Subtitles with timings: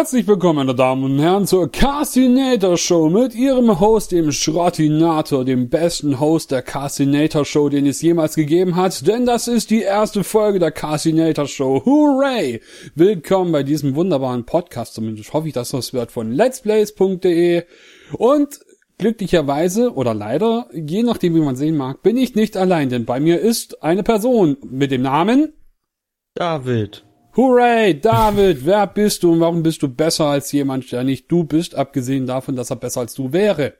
[0.00, 5.68] Herzlich willkommen, meine Damen und Herren, zur Castinator Show mit Ihrem Host, dem Schrottinator, dem
[5.68, 10.24] besten Host der Castinator Show, den es jemals gegeben hat, denn das ist die erste
[10.24, 11.82] Folge der Castinator Show.
[11.84, 12.62] Hooray!
[12.94, 17.64] Willkommen bei diesem wunderbaren Podcast, zumindest hoffe ich, dass das wird von letsplays.de
[18.14, 18.58] und
[18.96, 23.20] glücklicherweise oder leider, je nachdem wie man sehen mag, bin ich nicht allein, denn bei
[23.20, 25.52] mir ist eine Person mit dem Namen
[26.34, 27.04] David.
[27.40, 31.42] Hooray, David, wer bist du und warum bist du besser als jemand, der nicht du
[31.42, 33.72] bist, abgesehen davon, dass er besser als du wäre?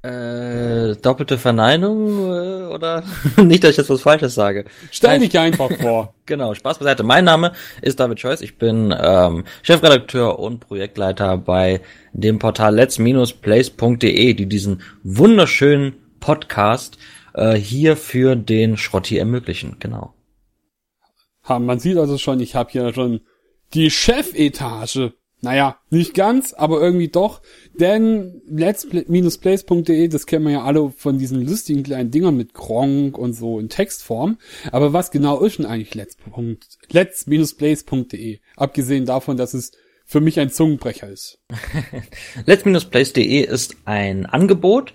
[0.00, 3.02] Äh, doppelte Verneinung äh, oder
[3.36, 4.64] nicht, dass ich jetzt was Falsches sage.
[4.90, 6.14] Stell dich einfach vor.
[6.24, 7.02] Genau, Spaß beiseite.
[7.02, 8.40] Mein Name ist David Scheuß.
[8.40, 11.82] Ich bin ähm, Chefredakteur und Projektleiter bei
[12.14, 16.96] dem Portal let's-place.de, die diesen wunderschönen Podcast
[17.34, 19.76] äh, hier für den Schrotti ermöglichen.
[19.78, 20.14] Genau
[21.42, 21.66] haben.
[21.66, 23.20] Man sieht also schon, ich habe hier schon
[23.74, 25.12] die Chefetage.
[25.44, 27.42] Naja, nicht ganz, aber irgendwie doch.
[27.74, 33.32] Denn let's-plays.de, das kennen wir ja alle von diesen lustigen kleinen Dingern mit Gronk und
[33.32, 34.38] so in Textform.
[34.70, 35.94] Aber was genau ist denn eigentlich
[36.90, 38.38] let's-plays.de?
[38.56, 39.72] Abgesehen davon, dass es
[40.04, 41.40] für mich ein Zungenbrecher ist.
[42.46, 44.94] let's-plays.de ist ein Angebot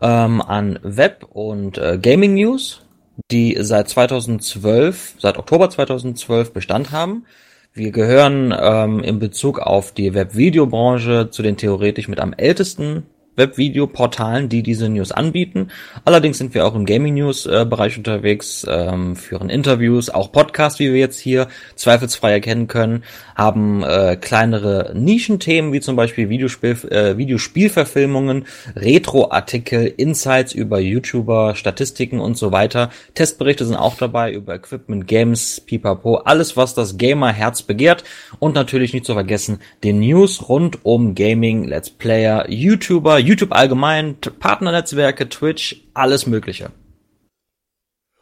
[0.00, 2.83] ähm, an Web- und äh, Gaming-News
[3.30, 7.24] die seit 2012, seit Oktober 2012 Bestand haben.
[7.72, 13.04] Wir gehören ähm, in Bezug auf die Webvideobranche zu den theoretisch mit am ältesten
[13.36, 15.68] Webvideoportalen, die diese News anbieten.
[16.04, 21.18] Allerdings sind wir auch im Gaming-News-Bereich unterwegs, ähm, führen Interviews, auch Podcasts, wie wir jetzt
[21.18, 23.02] hier zweifelsfrei erkennen können,
[23.34, 32.20] haben äh, kleinere Nischenthemen, wie zum Beispiel Videospiel, äh, Videospielverfilmungen, Retro-Artikel, Insights über YouTuber, Statistiken
[32.20, 32.90] und so weiter.
[33.14, 38.04] Testberichte sind auch dabei über Equipment, Games, Pipapo, alles, was das Gamer-Herz begehrt.
[38.38, 44.16] Und natürlich nicht zu vergessen, den News rund um Gaming, Let's Player, YouTuber, YouTube allgemein,
[44.16, 46.70] Partnernetzwerke, Twitch, alles Mögliche.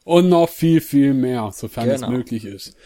[0.04, 2.06] Und noch viel, viel mehr, sofern genau.
[2.08, 2.76] es möglich ist.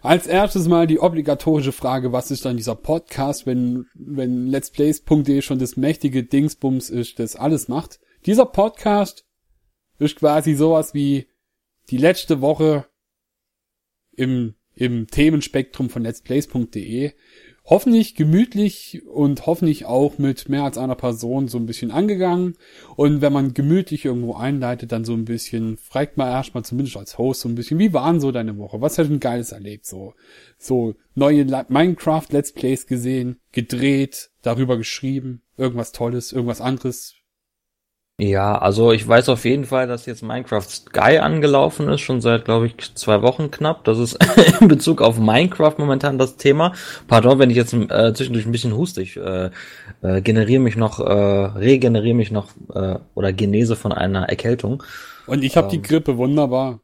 [0.00, 5.42] Als erstes mal die obligatorische Frage, was ist dann dieser Podcast, wenn, wenn Let's Plays.de
[5.42, 8.00] schon das mächtige Dingsbums ist, das alles macht?
[8.24, 9.26] Dieser Podcast
[9.98, 11.28] ist quasi sowas wie
[11.90, 12.86] die letzte Woche
[14.12, 17.12] im, im Themenspektrum von Let's Plays.de
[17.64, 22.56] hoffentlich gemütlich und hoffentlich auch mit mehr als einer Person so ein bisschen angegangen.
[22.96, 27.18] Und wenn man gemütlich irgendwo einleitet, dann so ein bisschen, fragt man erstmal zumindest als
[27.18, 28.80] Host so ein bisschen, wie waren so deine Woche?
[28.80, 29.86] Was hast du ein Geiles erlebt?
[29.86, 30.14] So,
[30.58, 37.14] so neue Minecraft Let's Plays gesehen, gedreht, darüber geschrieben, irgendwas Tolles, irgendwas anderes,
[38.22, 42.44] ja, also ich weiß auf jeden Fall, dass jetzt Minecraft Sky angelaufen ist, schon seit,
[42.44, 43.82] glaube ich, zwei Wochen knapp.
[43.82, 44.16] Das ist
[44.60, 46.72] in Bezug auf Minecraft momentan das Thema.
[47.08, 49.50] Pardon, wenn ich jetzt äh, zwischendurch ein bisschen hustig äh,
[50.02, 54.84] äh, generiere mich noch, äh, regeneriere mich noch äh, oder genese von einer Erkältung.
[55.26, 56.80] Und ich habe ähm, die Grippe, wunderbar.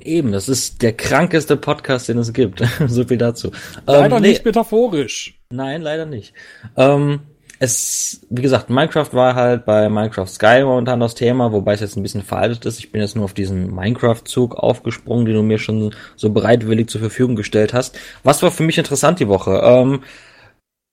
[0.00, 2.64] Eben, das ist der krankeste Podcast, den es gibt.
[2.88, 3.52] so viel dazu.
[3.86, 5.40] Leider ähm, nee, nicht metaphorisch.
[5.50, 6.32] Nein, leider nicht.
[6.76, 7.20] Ähm,
[7.62, 11.94] es, wie gesagt, Minecraft war halt bei Minecraft Sky momentan das Thema, wobei es jetzt
[11.94, 12.78] ein bisschen veraltet ist.
[12.78, 17.02] Ich bin jetzt nur auf diesen Minecraft-Zug aufgesprungen, den du mir schon so bereitwillig zur
[17.02, 17.98] Verfügung gestellt hast.
[18.24, 19.60] Was war für mich interessant die Woche?
[19.62, 20.00] Ähm,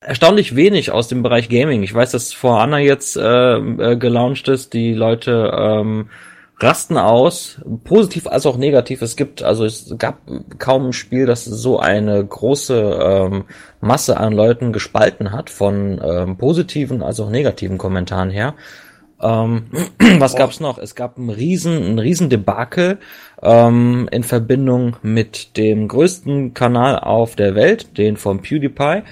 [0.02, 1.84] erstaunlich wenig aus dem Bereich Gaming.
[1.84, 6.10] Ich weiß, dass vor Anna jetzt äh, äh, gelauncht ist, die Leute ähm,
[6.60, 9.02] rasten aus, positiv als auch negativ.
[9.02, 10.22] Es gibt, also es gab
[10.58, 13.46] kaum ein Spiel, das so eine große ähm,
[13.80, 18.56] Masse an Leuten gespalten hat, von ähm, positiven als auch negativen Kommentaren her.
[19.22, 19.68] Ähm,
[20.20, 20.38] was oh.
[20.38, 20.80] gab's noch?
[20.80, 22.98] Es gab einen riesen, einen riesen Debakel
[23.44, 29.04] ähm, in Verbindung mit dem größten Kanal auf der Welt, den vom PewDiePie.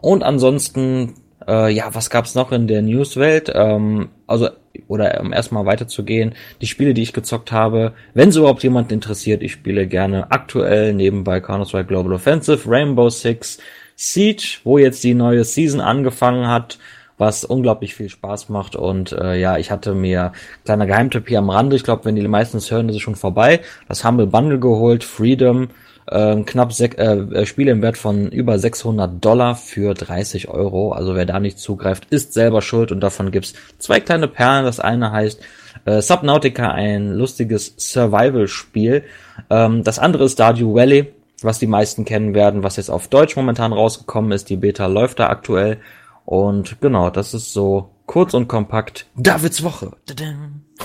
[0.00, 1.14] Und ansonsten,
[1.48, 3.50] äh, ja, was gab's noch in der Newswelt?
[3.54, 4.48] Ähm, also
[4.88, 9.42] oder um erstmal weiterzugehen, die Spiele, die ich gezockt habe, wenn es überhaupt jemand interessiert,
[9.42, 13.58] ich spiele gerne aktuell nebenbei Counter-Strike Global Offensive, Rainbow Six,
[13.96, 16.78] Siege, wo jetzt die neue Season angefangen hat,
[17.16, 18.74] was unglaublich viel Spaß macht.
[18.74, 20.32] Und äh, ja, ich hatte mir
[20.64, 24.04] kleiner Geheimtipp hier am Rande, ich glaube, wenn die meistens hören, ist schon vorbei, das
[24.04, 25.68] Humble Bundle geholt, Freedom,
[26.06, 30.92] äh, knapp sech, äh, äh, Spiele im Wert von über 600 Dollar für 30 Euro.
[30.92, 34.64] Also wer da nicht zugreift, ist selber schuld und davon gibt's zwei kleine Perlen.
[34.64, 35.40] Das eine heißt
[35.84, 39.04] äh, Subnautica, ein lustiges Survival-Spiel.
[39.50, 41.12] Ähm, das andere ist Stardew Valley,
[41.42, 44.50] was die meisten kennen werden, was jetzt auf Deutsch momentan rausgekommen ist.
[44.50, 45.78] Die Beta läuft da aktuell.
[46.24, 49.92] Und genau, das ist so kurz und kompakt Davids Woche.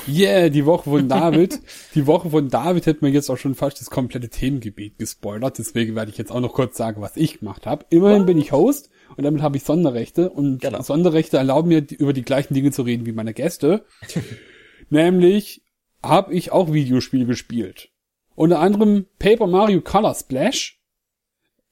[0.08, 1.60] Yeah, die Woche von David.
[1.96, 5.58] die Woche von David hätte mir jetzt auch schon fast das komplette Themengebiet gespoilert.
[5.58, 7.86] Deswegen werde ich jetzt auch noch kurz sagen, was ich gemacht habe.
[7.90, 10.82] Immerhin bin ich Host und damit habe ich Sonderrechte und genau.
[10.82, 13.86] Sonderrechte erlauben mir über die gleichen Dinge zu reden wie meine Gäste.
[14.90, 15.64] Nämlich
[16.04, 17.90] habe ich auch Videospiele gespielt.
[18.36, 20.80] Unter anderem Paper Mario Color Splash.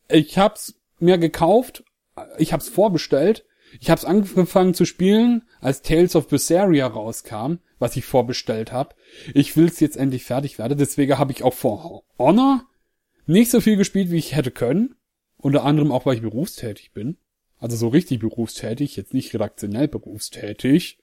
[0.09, 1.83] Ich hab's mir gekauft,
[2.37, 3.45] ich hab's vorbestellt,
[3.79, 8.95] ich hab's angefangen zu spielen, als Tales of Berseria rauskam, was ich vorbestellt habe.
[9.33, 12.65] Ich will's jetzt endlich fertig werden, deswegen habe ich auch For Honor
[13.25, 14.95] nicht so viel gespielt, wie ich hätte können.
[15.37, 17.17] Unter anderem auch, weil ich berufstätig bin.
[17.59, 20.99] Also so richtig berufstätig, jetzt nicht redaktionell berufstätig.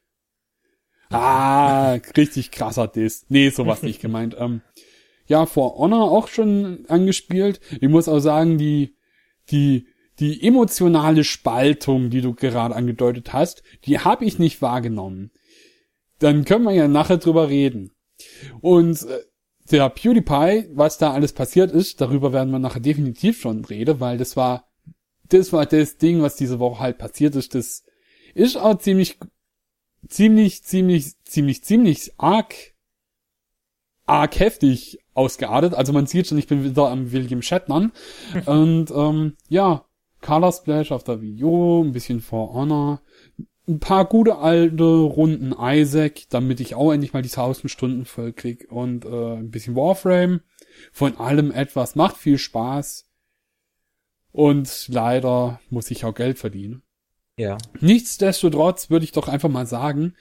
[1.11, 3.27] Ah, richtig krasser Diss.
[3.29, 4.37] Nee, sowas nicht gemeint.
[4.45, 4.63] Ähm,
[5.27, 7.61] ja, For Honor auch schon angespielt.
[7.81, 8.95] Ich muss auch sagen, die,
[9.51, 9.87] die,
[10.21, 15.31] die emotionale Spaltung, die du gerade angedeutet hast, die habe ich nicht wahrgenommen.
[16.19, 17.91] Dann können wir ja nachher drüber reden.
[18.61, 19.21] Und äh,
[19.71, 24.19] der PewDiePie, was da alles passiert ist, darüber werden wir nachher definitiv schon reden, weil
[24.19, 24.69] das war,
[25.29, 27.55] das war das Ding, was diese Woche halt passiert ist.
[27.55, 27.85] Das
[28.35, 29.19] ist auch ziemlich,
[30.09, 32.55] ziemlich, ziemlich, ziemlich, ziemlich arg,
[34.07, 35.75] arg heftig ausgeartet.
[35.75, 37.91] Also man sieht schon, ich bin wieder am William Shatner.
[38.47, 39.84] Und ähm, ja,
[40.25, 43.03] Color Splash auf der Wii U, ein bisschen For Honor,
[43.69, 48.33] ein paar gute alte Runden Isaac, damit ich auch endlich mal die 1000 Stunden voll
[48.33, 50.41] krieg und äh, ein bisschen Warframe.
[50.93, 53.07] Von allem etwas, macht viel Spaß.
[54.33, 56.83] Und leider muss ich auch Geld verdienen.
[57.37, 57.59] Ja.
[57.81, 60.15] Nichtsdestotrotz würde ich doch einfach mal sagen,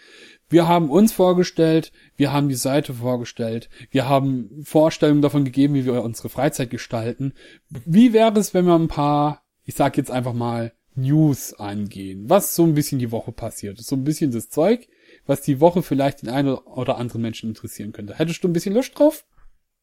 [0.49, 5.85] wir haben uns vorgestellt, wir haben die Seite vorgestellt, wir haben Vorstellungen davon gegeben, wie
[5.85, 7.33] wir unsere Freizeit gestalten.
[7.69, 12.55] Wie wäre es, wenn wir ein paar, ich sag jetzt einfach mal, News angehen, was
[12.55, 13.87] so ein bisschen die Woche passiert ist.
[13.87, 14.87] So ein bisschen das Zeug,
[15.25, 18.17] was die Woche vielleicht den einen oder anderen Menschen interessieren könnte.
[18.17, 19.25] Hättest du ein bisschen Lust drauf?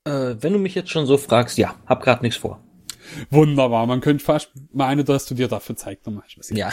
[0.04, 2.62] Äh, wenn du mich jetzt schon so fragst, ja, hab grad nichts vor.
[3.30, 6.06] Wunderbar, man könnte fast meinen, dass du dir dafür zeigst.
[6.06, 6.24] Nochmal.
[6.50, 6.70] Ja.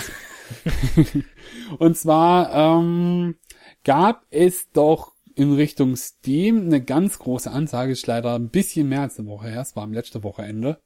[1.80, 3.36] Und zwar ähm,
[3.84, 9.02] gab es doch in Richtung Steam eine ganz große Ansage, ist leider ein bisschen mehr
[9.02, 10.82] als eine Woche her, es war am letzten Wochenende.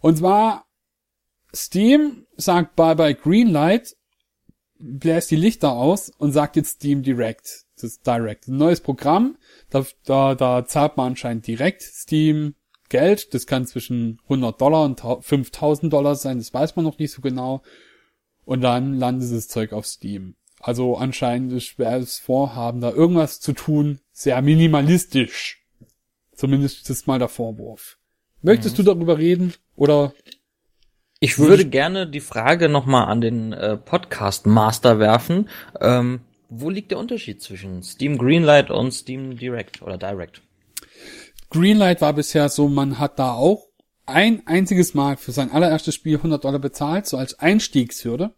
[0.00, 0.66] Und zwar
[1.54, 3.96] Steam sagt bye bye Greenlight,
[4.78, 7.64] bläst die Lichter aus und sagt jetzt Steam Direct.
[7.74, 8.48] Das ist Direct.
[8.48, 9.36] Ein neues Programm,
[9.70, 12.54] da, da, da zahlt man anscheinend direkt Steam
[12.88, 13.34] Geld.
[13.34, 17.22] Das kann zwischen 100 Dollar und 5000 Dollar sein, das weiß man noch nicht so
[17.22, 17.62] genau.
[18.44, 20.36] Und dann landet das Zeug auf Steam.
[20.60, 25.64] Also anscheinend ist das Vorhaben, da irgendwas zu tun, sehr minimalistisch.
[26.34, 27.98] Zumindest ist mal der Vorwurf.
[28.42, 28.84] Möchtest mhm.
[28.84, 29.54] du darüber reden?
[29.74, 30.12] Oder
[31.22, 35.48] ich würde gerne die Frage nochmal an den äh, Podcast Master werfen.
[35.80, 40.42] Ähm, wo liegt der Unterschied zwischen Steam Greenlight und Steam Direct oder Direct?
[41.48, 43.68] Greenlight war bisher so, man hat da auch
[44.04, 48.34] ein einziges Mal für sein allererstes Spiel 100 Dollar bezahlt, so als Einstiegshürde.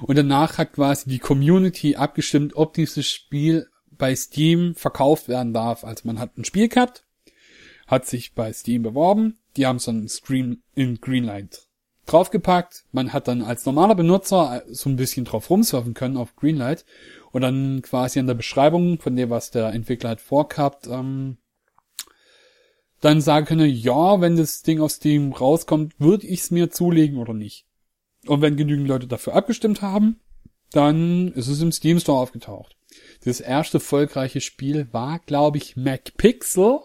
[0.00, 5.84] Und danach hat quasi die Community abgestimmt, ob dieses Spiel bei Steam verkauft werden darf.
[5.84, 7.04] Also man hat ein Spiel gehabt,
[7.86, 11.68] hat sich bei Steam beworben, die haben so einen Stream in Greenlight
[12.06, 12.84] draufgepackt.
[12.92, 16.84] Man hat dann als normaler Benutzer so ein bisschen drauf rumsurfen können auf Greenlight
[17.32, 21.38] und dann quasi an der Beschreibung von dem, was der Entwickler hat vorgehabt, ähm,
[23.00, 27.18] dann sagen können, ja, wenn das Ding aus Steam rauskommt, würde ich es mir zulegen
[27.18, 27.66] oder nicht.
[28.26, 30.20] Und wenn genügend Leute dafür abgestimmt haben,
[30.72, 32.76] dann ist es im Steam Store aufgetaucht.
[33.24, 36.80] Das erste erfolgreiche Spiel war, glaube ich, MacPixel.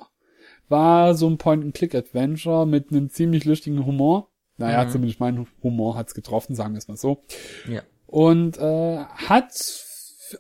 [0.67, 4.29] War so ein Point-and-Click-Adventure mit einem ziemlich lustigen Humor.
[4.60, 4.89] Naja, mhm.
[4.89, 7.24] zumindest mein Humor hat's getroffen, sagen wir es mal so.
[7.68, 7.82] Ja.
[8.06, 9.54] Und äh, hat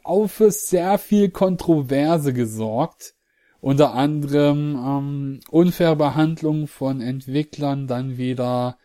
[0.03, 3.15] auch für sehr viel Kontroverse gesorgt.
[3.61, 8.77] Unter anderem ähm, unfaire Behandlung von Entwicklern, dann wieder,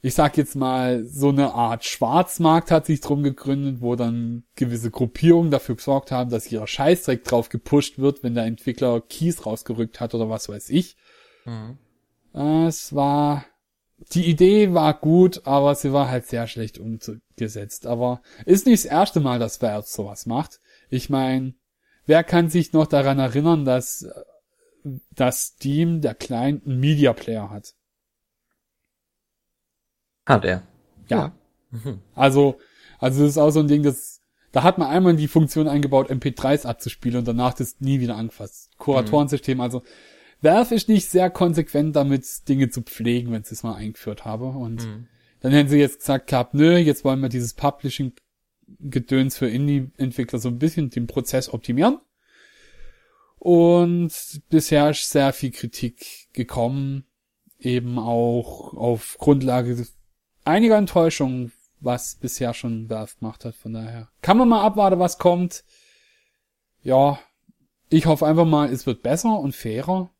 [0.00, 4.90] ich sag jetzt mal, so eine Art Schwarzmarkt hat sich drum gegründet, wo dann gewisse
[4.90, 10.00] Gruppierungen dafür gesorgt haben, dass ihrer Scheißdreck drauf gepusht wird, wenn der Entwickler Keys rausgerückt
[10.00, 10.96] hat oder was weiß ich.
[11.44, 11.78] Mhm.
[12.34, 13.44] Äh, es war
[14.12, 17.86] die Idee war gut, aber sie war halt sehr schlecht umgesetzt.
[17.86, 20.60] Aber ist nicht das erste Mal, dass Valve sowas macht.
[20.88, 21.54] Ich meine,
[22.06, 24.06] wer kann sich noch daran erinnern, dass
[25.14, 27.74] das Steam der Client einen Media Player hat?
[30.26, 30.62] Hat er.
[31.08, 31.32] Ja.
[31.70, 32.00] Mhm.
[32.14, 32.58] Also,
[32.98, 34.20] also das ist auch so ein Ding, das,
[34.52, 38.70] da hat man einmal die Funktion eingebaut, MP3s abzuspielen und danach das nie wieder angefasst.
[38.78, 39.82] Kuratorensystem, also
[40.40, 44.46] Valve ist nicht sehr konsequent damit, Dinge zu pflegen, wenn sie es mal eingeführt habe.
[44.46, 45.08] Und mhm.
[45.40, 50.48] dann hätten sie jetzt gesagt gehabt, nö, jetzt wollen wir dieses Publishing-Gedöns für Indie-Entwickler so
[50.48, 51.98] ein bisschen den Prozess optimieren.
[53.38, 54.12] Und
[54.48, 57.04] bisher ist sehr viel Kritik gekommen,
[57.58, 59.86] eben auch auf Grundlage
[60.44, 63.54] einiger Enttäuschung was bisher schon Valve gemacht hat.
[63.54, 65.64] Von daher kann man mal abwarten, was kommt.
[66.82, 67.18] Ja,
[67.88, 70.10] ich hoffe einfach mal, es wird besser und fairer.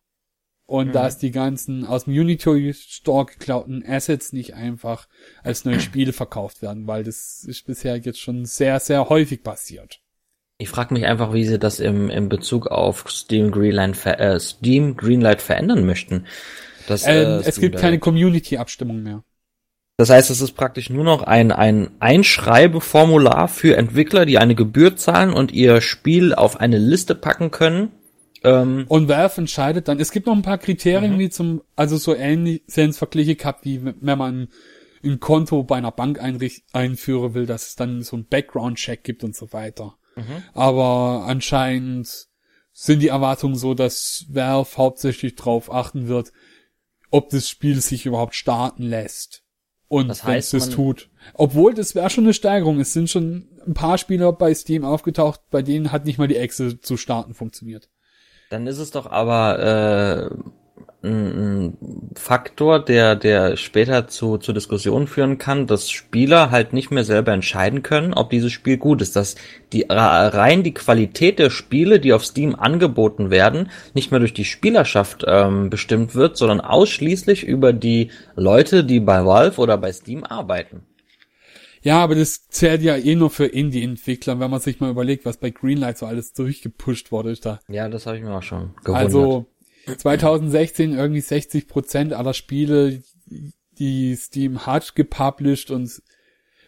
[0.68, 0.92] Und mhm.
[0.92, 5.08] dass die ganzen aus dem Unity Store geklauten Assets nicht einfach
[5.42, 10.00] als neue Spiele verkauft werden, weil das ist bisher jetzt schon sehr, sehr häufig passiert.
[10.58, 14.98] Ich frage mich einfach, wie sie das im, im Bezug auf Steam Greenlight, äh, Steam
[14.98, 16.26] Greenlight verändern möchten.
[16.86, 19.24] Das, ähm, äh, es gibt keine Community-Abstimmung mehr.
[19.96, 24.96] Das heißt, es ist praktisch nur noch ein, ein Einschreibeformular für Entwickler, die eine Gebühr
[24.96, 27.90] zahlen und ihr Spiel auf eine Liste packen können.
[28.44, 31.18] Ähm, und Valve entscheidet dann, es gibt noch ein paar Kriterien, mhm.
[31.18, 34.48] wie zum, also so ähnlich, sehr ins Vergleiche gehabt, wie wenn man
[35.02, 39.24] ein Konto bei einer Bank einricht, einführen will, dass es dann so ein Background-Check gibt
[39.24, 39.96] und so weiter.
[40.16, 40.42] Mhm.
[40.54, 42.28] Aber anscheinend
[42.72, 46.32] sind die Erwartungen so, dass Valve hauptsächlich darauf achten wird,
[47.10, 49.42] ob das Spiel sich überhaupt starten lässt.
[49.88, 51.08] Und das heißt, wenn es das tut.
[51.34, 52.78] Obwohl, das wäre schon eine Steigerung.
[52.78, 56.36] Es sind schon ein paar Spieler bei Steam aufgetaucht, bei denen hat nicht mal die
[56.36, 57.88] Exe zu starten funktioniert.
[58.50, 60.34] Dann ist es doch aber äh,
[61.04, 61.76] ein
[62.16, 67.32] Faktor, der, der später zu, zu Diskussionen führen kann, dass Spieler halt nicht mehr selber
[67.32, 69.36] entscheiden können, ob dieses Spiel gut ist, dass
[69.72, 74.44] die rein die Qualität der Spiele, die auf Steam angeboten werden, nicht mehr durch die
[74.44, 80.24] Spielerschaft ähm, bestimmt wird, sondern ausschließlich über die Leute, die bei Valve oder bei Steam
[80.24, 80.87] arbeiten.
[81.82, 85.36] Ja, aber das zählt ja eh nur für Indie-Entwickler, wenn man sich mal überlegt, was
[85.36, 87.30] bei Greenlight so alles durchgepusht wurde.
[87.30, 87.60] Ist da.
[87.68, 89.04] Ja, das habe ich mir auch schon gewundert.
[89.04, 89.46] Also
[89.96, 93.02] 2016 irgendwie 60 Prozent aller Spiele,
[93.78, 96.02] die Steam hat, gepublished und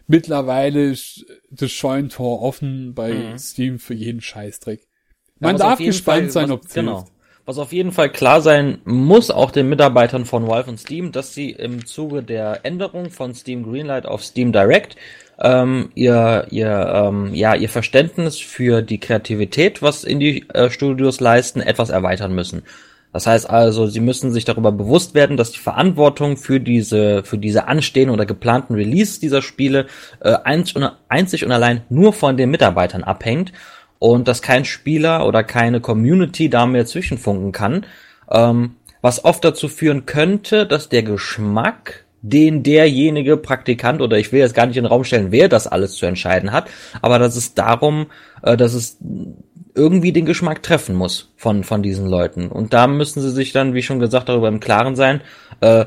[0.07, 3.37] mittlerweile ist das Scheunentor offen bei mhm.
[3.37, 4.87] Steam für jeden Scheißdreck.
[5.39, 7.07] Man ja, darf gespannt Fall, sein, ob es Genau.
[7.45, 11.33] Was auf jeden Fall klar sein muss, auch den Mitarbeitern von Valve und Steam, dass
[11.33, 14.95] sie im Zuge der Änderung von Steam Greenlight auf Steam Direct
[15.39, 21.89] ähm, ihr, ihr, ähm, ja, ihr Verständnis für die Kreativität, was Indie-Studios äh, leisten, etwas
[21.89, 22.61] erweitern müssen.
[23.11, 27.37] Das heißt also, sie müssen sich darüber bewusst werden, dass die Verantwortung für diese, für
[27.37, 29.87] diese anstehenden oder geplanten Release dieser Spiele
[30.21, 33.51] äh, einzig, und, einzig und allein nur von den Mitarbeitern abhängt
[34.01, 37.85] und dass kein Spieler oder keine Community da mehr zwischenfunken kann,
[38.31, 44.39] ähm, was oft dazu führen könnte, dass der Geschmack den derjenige Praktikant oder ich will
[44.39, 46.67] jetzt gar nicht in den Raum stellen, wer das alles zu entscheiden hat,
[47.03, 48.07] aber dass es darum,
[48.41, 48.97] äh, dass es
[49.75, 52.47] irgendwie den Geschmack treffen muss von, von diesen Leuten.
[52.47, 55.21] Und da müssen sie sich dann, wie schon gesagt, darüber im Klaren sein,
[55.59, 55.85] äh,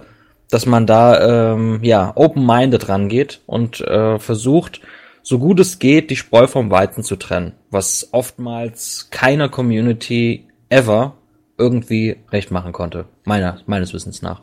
[0.51, 4.83] dass man da ähm, ja open-minded rangeht und äh, versucht,
[5.25, 11.19] so gut es geht, die Spreu vom Weizen zu trennen, was oftmals keiner Community ever
[11.59, 14.43] irgendwie recht machen konnte, meiner, meines Wissens nach.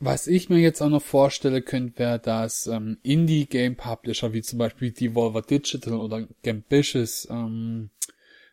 [0.00, 4.92] Was ich mir jetzt auch noch vorstelle könnte, wäre, dass ähm, Indie-Game-Publisher wie zum Beispiel
[4.92, 7.90] Devolver Digital oder Gambitious ähm,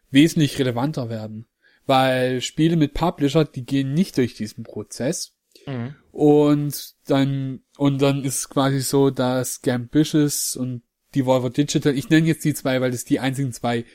[0.10, 1.46] wesentlich relevanter werden.
[1.86, 5.36] Weil Spiele mit Publisher, die gehen nicht durch diesen Prozess.
[5.68, 5.94] Mhm.
[6.12, 10.82] Und dann, und dann ist es quasi so, dass Gambitious und
[11.14, 13.86] Devolver Digital, ich nenne jetzt die zwei, weil das die einzigen zwei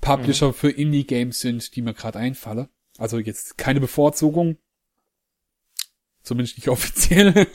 [0.00, 0.54] Publisher mhm.
[0.54, 2.68] für Indie-Games sind, die mir gerade einfallen.
[2.98, 4.58] Also jetzt keine Bevorzugung.
[6.22, 7.32] Zumindest nicht offiziell.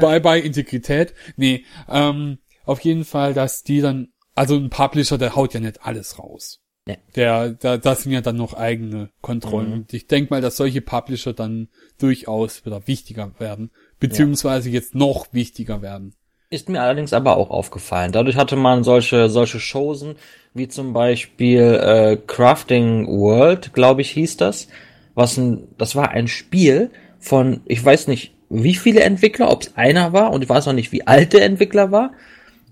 [0.00, 1.14] bye bye Integrität.
[1.36, 5.84] Nee, ähm, auf jeden Fall, dass die dann, also ein Publisher, der haut ja nicht
[5.84, 6.60] alles raus.
[6.88, 6.96] Ja.
[7.14, 9.68] Der, da, das sind ja dann noch eigene Kontrollen.
[9.68, 9.74] Mhm.
[9.74, 11.68] Und ich denke mal, dass solche Publisher dann
[11.98, 14.74] durchaus wieder wichtiger werden, beziehungsweise ja.
[14.74, 16.14] jetzt noch wichtiger werden.
[16.52, 18.10] Ist mir allerdings aber auch aufgefallen.
[18.10, 20.16] Dadurch hatte man solche, solche Chosen,
[20.52, 24.66] wie zum Beispiel äh, Crafting World, glaube ich, hieß das.
[25.14, 26.90] Was ein, das war ein Spiel
[27.20, 30.72] von, ich weiß nicht, wie viele Entwickler, ob es einer war und ich weiß auch
[30.72, 32.14] nicht, wie alt der Entwickler war.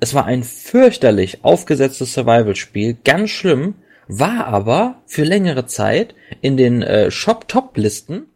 [0.00, 3.76] Es war ein fürchterlich aufgesetztes Survival-Spiel, ganz schlimm
[4.08, 8.26] war aber für längere Zeit in den äh, Shop-Top-Listen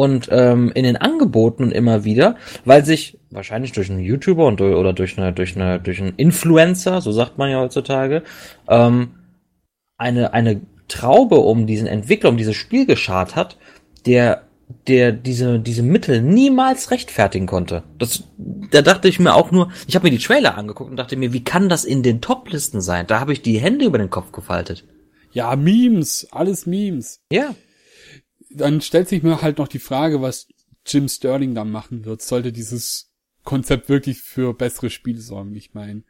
[0.00, 4.94] und ähm, in den Angeboten immer wieder, weil sich wahrscheinlich durch einen YouTuber und oder
[4.94, 8.22] durch eine durch eine durch einen Influencer, so sagt man ja heutzutage,
[8.66, 9.10] ähm,
[9.98, 13.58] eine eine Traube um diesen Entwickler, um dieses Spiel geschart hat,
[14.06, 14.44] der
[14.86, 17.82] der diese diese Mittel niemals rechtfertigen konnte.
[17.98, 21.16] Das da dachte ich mir auch nur, ich habe mir die Trailer angeguckt und dachte
[21.16, 23.06] mir, wie kann das in den Top-Listen sein?
[23.06, 24.84] Da habe ich die Hände über den Kopf gefaltet.
[25.32, 27.20] Ja, Memes, alles Memes.
[27.30, 27.54] Ja.
[28.50, 30.48] Dann stellt sich mir halt noch die Frage, was
[30.86, 32.22] Jim Sterling dann machen wird.
[32.22, 33.12] Sollte dieses
[33.44, 35.54] Konzept wirklich für bessere Spiele sorgen?
[35.54, 36.02] Ich meine,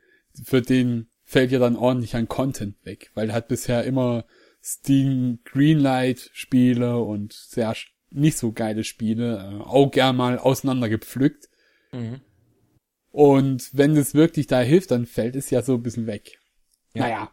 [0.43, 4.25] für den fällt ja dann ordentlich an Content weg, weil er hat bisher immer
[4.63, 7.75] Steam Greenlight Spiele und sehr
[8.11, 11.49] nicht so geile Spiele äh, auch gern mal auseinandergepflückt.
[11.93, 12.21] Mhm.
[13.13, 16.39] Und wenn es wirklich da hilft, dann fällt es ja so ein bisschen weg.
[16.95, 17.03] Ja.
[17.03, 17.31] Naja.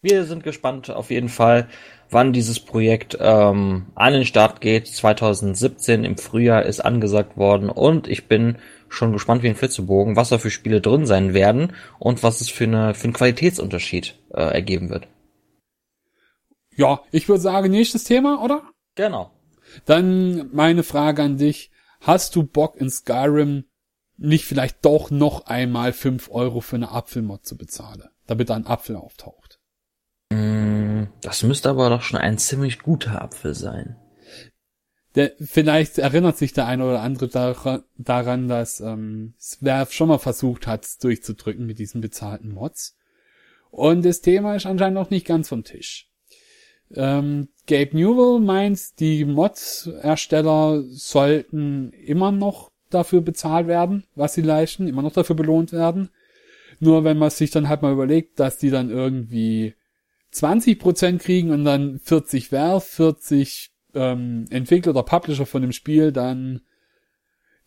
[0.00, 1.68] Wir sind gespannt auf jeden Fall,
[2.10, 4.86] wann dieses Projekt ähm, an den Start geht.
[4.88, 8.56] 2017 im Frühjahr ist angesagt worden und ich bin
[8.88, 12.48] schon gespannt wie ein Flitzebogen, was da für Spiele drin sein werden und was es
[12.48, 15.08] für, eine, für einen Qualitätsunterschied äh, ergeben wird.
[16.74, 18.62] Ja, ich würde sagen, nächstes Thema, oder?
[18.94, 19.30] Genau.
[19.84, 21.70] Dann meine Frage an dich.
[22.00, 23.64] Hast du Bock in Skyrim
[24.16, 28.66] nicht vielleicht doch noch einmal fünf Euro für eine Apfelmod zu bezahlen, damit da ein
[28.66, 29.37] Apfel auftaucht?
[30.30, 33.96] Mm, das müsste aber doch schon ein ziemlich guter Apfel sein.
[35.14, 40.66] Der, vielleicht erinnert sich der eine oder andere daran, dass ähm, Swerve schon mal versucht
[40.66, 42.96] hat, durchzudrücken mit diesen bezahlten Mods.
[43.70, 46.08] Und das Thema ist anscheinend noch nicht ganz vom Tisch.
[46.94, 54.88] Ähm, Gabe Newell meint, die Mod-Ersteller sollten immer noch dafür bezahlt werden, was sie leisten,
[54.88, 56.10] immer noch dafür belohnt werden.
[56.80, 59.74] Nur wenn man sich dann halt mal überlegt, dass die dann irgendwie
[60.42, 66.60] 20% kriegen und dann 40 Valve, 40 ähm, Entwickler oder Publisher von dem Spiel, dann,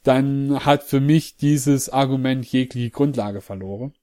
[0.03, 3.93] dann hat für mich dieses Argument jegliche Grundlage verloren.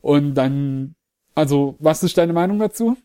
[0.00, 0.94] Und dann,
[1.34, 2.96] also, was ist deine Meinung dazu?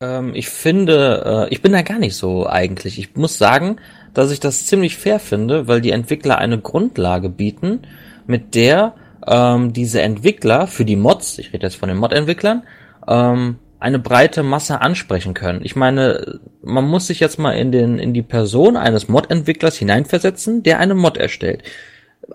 [0.00, 2.98] Ähm, ich finde, äh, ich bin da gar nicht so eigentlich.
[2.98, 3.76] Ich muss sagen,
[4.12, 7.82] dass ich das ziemlich fair finde, weil die Entwickler eine Grundlage bieten,
[8.26, 8.94] mit der
[9.26, 12.64] ähm, diese Entwickler für die Mods, ich rede jetzt von den Mod-Entwicklern,
[13.08, 15.60] ähm, eine breite Masse ansprechen können.
[15.62, 20.62] Ich meine, man muss sich jetzt mal in den in die Person eines Mod-Entwicklers hineinversetzen,
[20.62, 21.62] der eine Mod erstellt.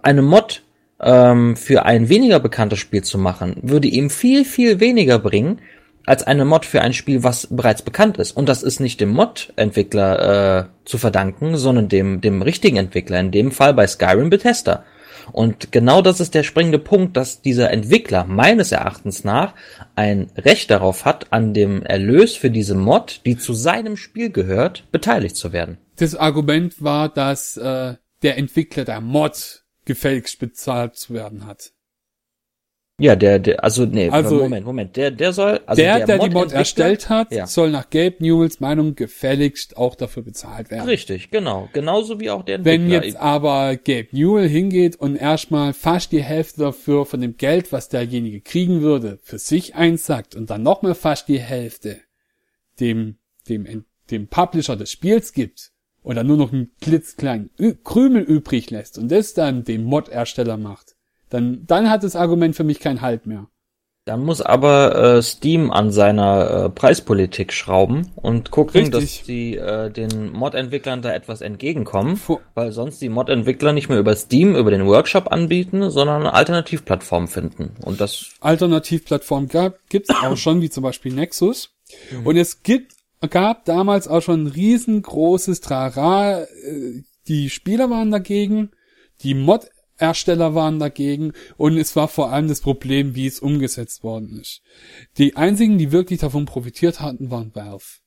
[0.03, 0.62] Eine Mod
[1.01, 5.60] ähm, für ein weniger bekanntes Spiel zu machen, würde ihm viel viel weniger bringen
[6.06, 8.32] als eine Mod für ein Spiel, was bereits bekannt ist.
[8.32, 13.20] Und das ist nicht dem Mod-Entwickler äh, zu verdanken, sondern dem dem richtigen Entwickler.
[13.20, 14.84] In dem Fall bei Skyrim Bethesda.
[15.32, 19.54] Und genau das ist der springende Punkt, dass dieser Entwickler meines Erachtens nach
[19.96, 24.92] ein Recht darauf hat, an dem Erlös für diese Mod, die zu seinem Spiel gehört,
[24.92, 25.78] beteiligt zu werden.
[25.98, 31.72] Das Argument war, dass äh, der Entwickler der Mod gefälligst bezahlt zu werden hat.
[33.00, 36.20] Ja, der, der, also nee, also, Moment, Moment, der, der soll, also der, der, der
[36.20, 37.48] die Mod erstellt hat, ja.
[37.48, 40.88] soll nach Gabe Newells Meinung gefälligst auch dafür bezahlt werden.
[40.88, 42.84] Richtig, genau, genauso wie auch der Entwickler.
[42.84, 47.72] Wenn jetzt aber Gabe Newell hingeht und erstmal fast die Hälfte dafür von dem Geld,
[47.72, 52.02] was derjenige kriegen würde, für sich einsackt und dann nochmal fast die Hälfte
[52.80, 55.72] dem, dem, dem Publisher des Spiels gibt
[56.04, 57.50] oder nur noch einen klitzkleinen
[57.84, 60.96] Krümel übrig lässt und das dann dem Mod-Ersteller macht,
[61.30, 63.48] dann, dann hat das Argument für mich keinen Halt mehr.
[64.06, 69.18] Dann muss aber äh, Steam an seiner äh, Preispolitik schrauben und gucken, Richtig.
[69.18, 72.20] dass die äh, den Mod-Entwicklern da etwas entgegenkommen,
[72.56, 77.28] weil sonst die Mod-Entwickler nicht mehr über Steam, über den Workshop anbieten, sondern eine Alternativplattform
[77.28, 77.76] finden.
[77.86, 81.76] Und das Alternativplattform gab gibt's auch schon, wie zum Beispiel Nexus.
[82.12, 82.26] Mhm.
[82.26, 82.94] Und es gibt
[83.30, 86.42] gab damals auch schon ein riesengroßes Trara.
[86.42, 88.72] Äh, die Spieler waren dagegen,
[89.22, 94.04] die Mod Ersteller waren dagegen und es war vor allem das Problem, wie es umgesetzt
[94.04, 94.62] worden ist.
[95.18, 98.00] Die einzigen, die wirklich davon profitiert hatten, waren Valve.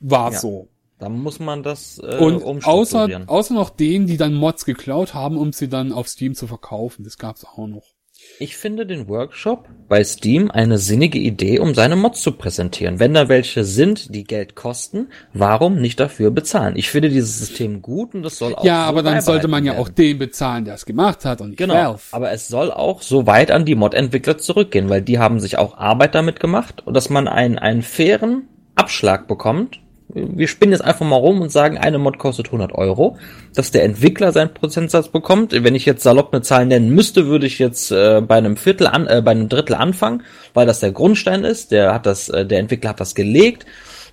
[0.00, 0.68] War ja, so.
[0.98, 5.36] Da muss man das äh, Und außer, außer noch denen, die dann Mods geklaut haben,
[5.36, 7.04] um sie dann auf Steam zu verkaufen.
[7.04, 7.93] Das gab's auch noch.
[8.40, 12.98] Ich finde den Workshop bei Steam eine sinnige Idee, um seine Mods zu präsentieren.
[12.98, 16.74] Wenn da welche sind, die Geld kosten, warum nicht dafür bezahlen?
[16.76, 18.64] Ich finde dieses System gut und das soll auch.
[18.64, 19.84] Ja, so aber dann sollte man ja werden.
[19.84, 21.74] auch den bezahlen, der es gemacht hat und genau.
[21.74, 22.02] Valve.
[22.10, 25.78] Aber es soll auch so weit an die Mod-Entwickler zurückgehen, weil die haben sich auch
[25.78, 29.78] Arbeit damit gemacht und dass man einen, einen fairen Abschlag bekommt
[30.14, 33.18] wir spinnen jetzt einfach mal rum und sagen, eine Mod kostet 100 Euro,
[33.54, 35.52] dass der Entwickler seinen Prozentsatz bekommt.
[35.52, 38.86] Wenn ich jetzt salopp eine Zahl nennen müsste, würde ich jetzt äh, bei einem Viertel
[38.86, 40.22] an, äh, bei einem Drittel anfangen,
[40.54, 41.72] weil das der Grundstein ist.
[41.72, 43.66] Der hat das, äh, der Entwickler hat das gelegt.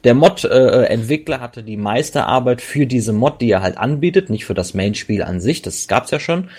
[0.04, 4.46] Der Mod-Entwickler äh, hatte die meiste Arbeit für diese Mod, die er halt anbietet, nicht
[4.46, 5.62] für das Main-Spiel an sich.
[5.62, 6.50] Das gab's ja schon,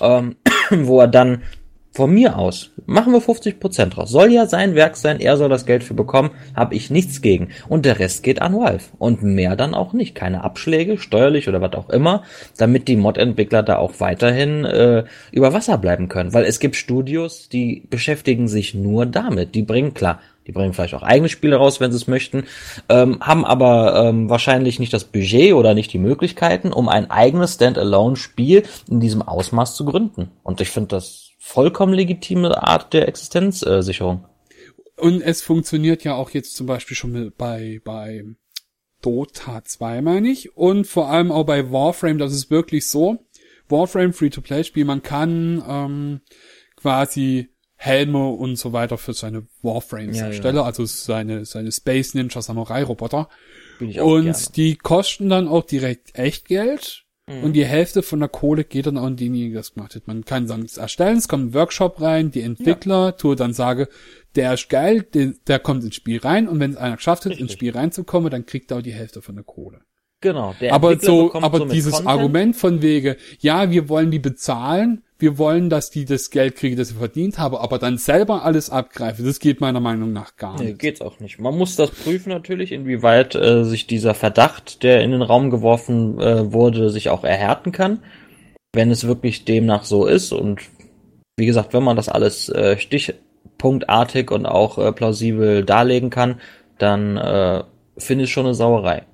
[0.00, 0.36] ähm,
[0.70, 1.42] wo er dann
[1.92, 4.10] von mir aus, machen wir 50% draus.
[4.10, 7.48] Soll ja sein Werk sein, er soll das Geld für bekommen, habe ich nichts gegen.
[7.68, 8.84] Und der Rest geht an Valve.
[8.98, 10.14] Und mehr dann auch nicht.
[10.14, 12.22] Keine Abschläge, steuerlich oder was auch immer,
[12.56, 16.32] damit die Mod-Entwickler da auch weiterhin äh, über Wasser bleiben können.
[16.32, 19.54] Weil es gibt Studios, die beschäftigen sich nur damit.
[19.54, 22.44] Die bringen, klar, die bringen vielleicht auch eigene Spiele raus, wenn sie es möchten,
[22.88, 27.54] ähm, haben aber ähm, wahrscheinlich nicht das Budget oder nicht die Möglichkeiten, um ein eigenes
[27.54, 30.30] Standalone-Spiel in diesem Ausmaß zu gründen.
[30.42, 34.24] Und ich finde das vollkommen legitime Art der Existenzsicherung.
[34.96, 38.24] Und es funktioniert ja auch jetzt zum Beispiel schon bei, bei
[39.02, 40.56] Dota 2, meine ich.
[40.56, 43.26] Und vor allem auch bei Warframe, das ist wirklich so.
[43.68, 46.20] Warframe Free-to-Play-Spiel, man kann ähm,
[46.76, 50.64] quasi Helme und so weiter für seine Warframes Ja, erstelle, ja.
[50.64, 53.28] also seine, seine Space Ninja Samurai Roboter.
[53.80, 54.36] Und gerne.
[54.54, 57.01] die kosten dann auch direkt Echtgeld.
[57.28, 57.44] Mhm.
[57.44, 60.06] Und die Hälfte von der Kohle geht dann auch an denjenigen, der es gemacht hat.
[60.06, 63.88] Man kann sagen, es erstellen, es kommt ein Workshop rein, die Entwickler, tue dann sage,
[64.34, 67.32] der ist geil, der, der kommt ins Spiel rein und wenn es einer geschafft hat,
[67.32, 67.52] ins Richtig.
[67.52, 69.82] Spiel reinzukommen, dann kriegt er auch die Hälfte von der Kohle.
[70.22, 70.54] Genau.
[70.60, 72.08] Der aber so, aber somit dieses Content.
[72.08, 76.76] Argument von wege, ja, wir wollen die bezahlen, wir wollen, dass die das Geld kriegen,
[76.76, 80.58] das sie verdient haben, aber dann selber alles abgreifen, das geht meiner Meinung nach gar
[80.58, 80.78] Nee, nicht.
[80.78, 81.38] geht's auch nicht.
[81.38, 86.18] Man muss das prüfen natürlich, inwieweit äh, sich dieser Verdacht, der in den Raum geworfen
[86.20, 87.98] äh, wurde, sich auch erhärten kann.
[88.72, 90.62] Wenn es wirklich demnach so ist und
[91.36, 96.40] wie gesagt, wenn man das alles äh, stichpunktartig und auch äh, plausibel darlegen kann,
[96.78, 97.64] dann äh,
[97.98, 99.04] finde ich schon eine Sauerei.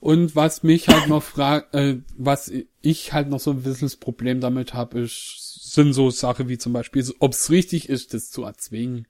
[0.00, 3.96] Und was mich halt noch fragt, äh, was ich halt noch so ein bisschen das
[3.96, 8.30] Problem damit habe, ist, sind so Sachen wie zum Beispiel, ob es richtig ist, das
[8.30, 9.06] zu erzwingen.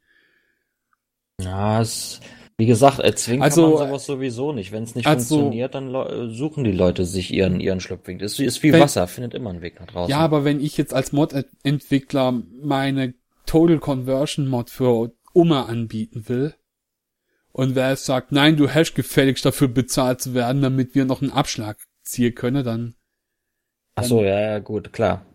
[1.40, 2.20] Ja, es,
[2.58, 4.72] wie gesagt, erzwingen Also, kann man sowas sowieso nicht.
[4.72, 8.26] Wenn es nicht also- funktioniert, dann suchen die Leute sich ihren, ihren Schlupfwinkel.
[8.26, 10.10] Es ist wie Wenn- Wasser, findet immer einen Weg nach draußen.
[10.10, 13.14] Ja, aber wenn ich jetzt als Mod-Entwickler meine
[13.46, 16.54] Total Conversion Mod für Oma anbieten will
[17.60, 21.20] und wer jetzt sagt, nein, du hast gefälligst dafür bezahlt zu werden, damit wir noch
[21.20, 22.94] einen Abschlag ziehen können, dann
[23.96, 25.26] Ach so, ja, ja, gut, klar.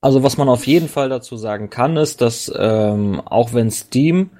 [0.00, 4.30] Also was man auf jeden Fall dazu sagen kann, ist, dass ähm, auch wenn Steam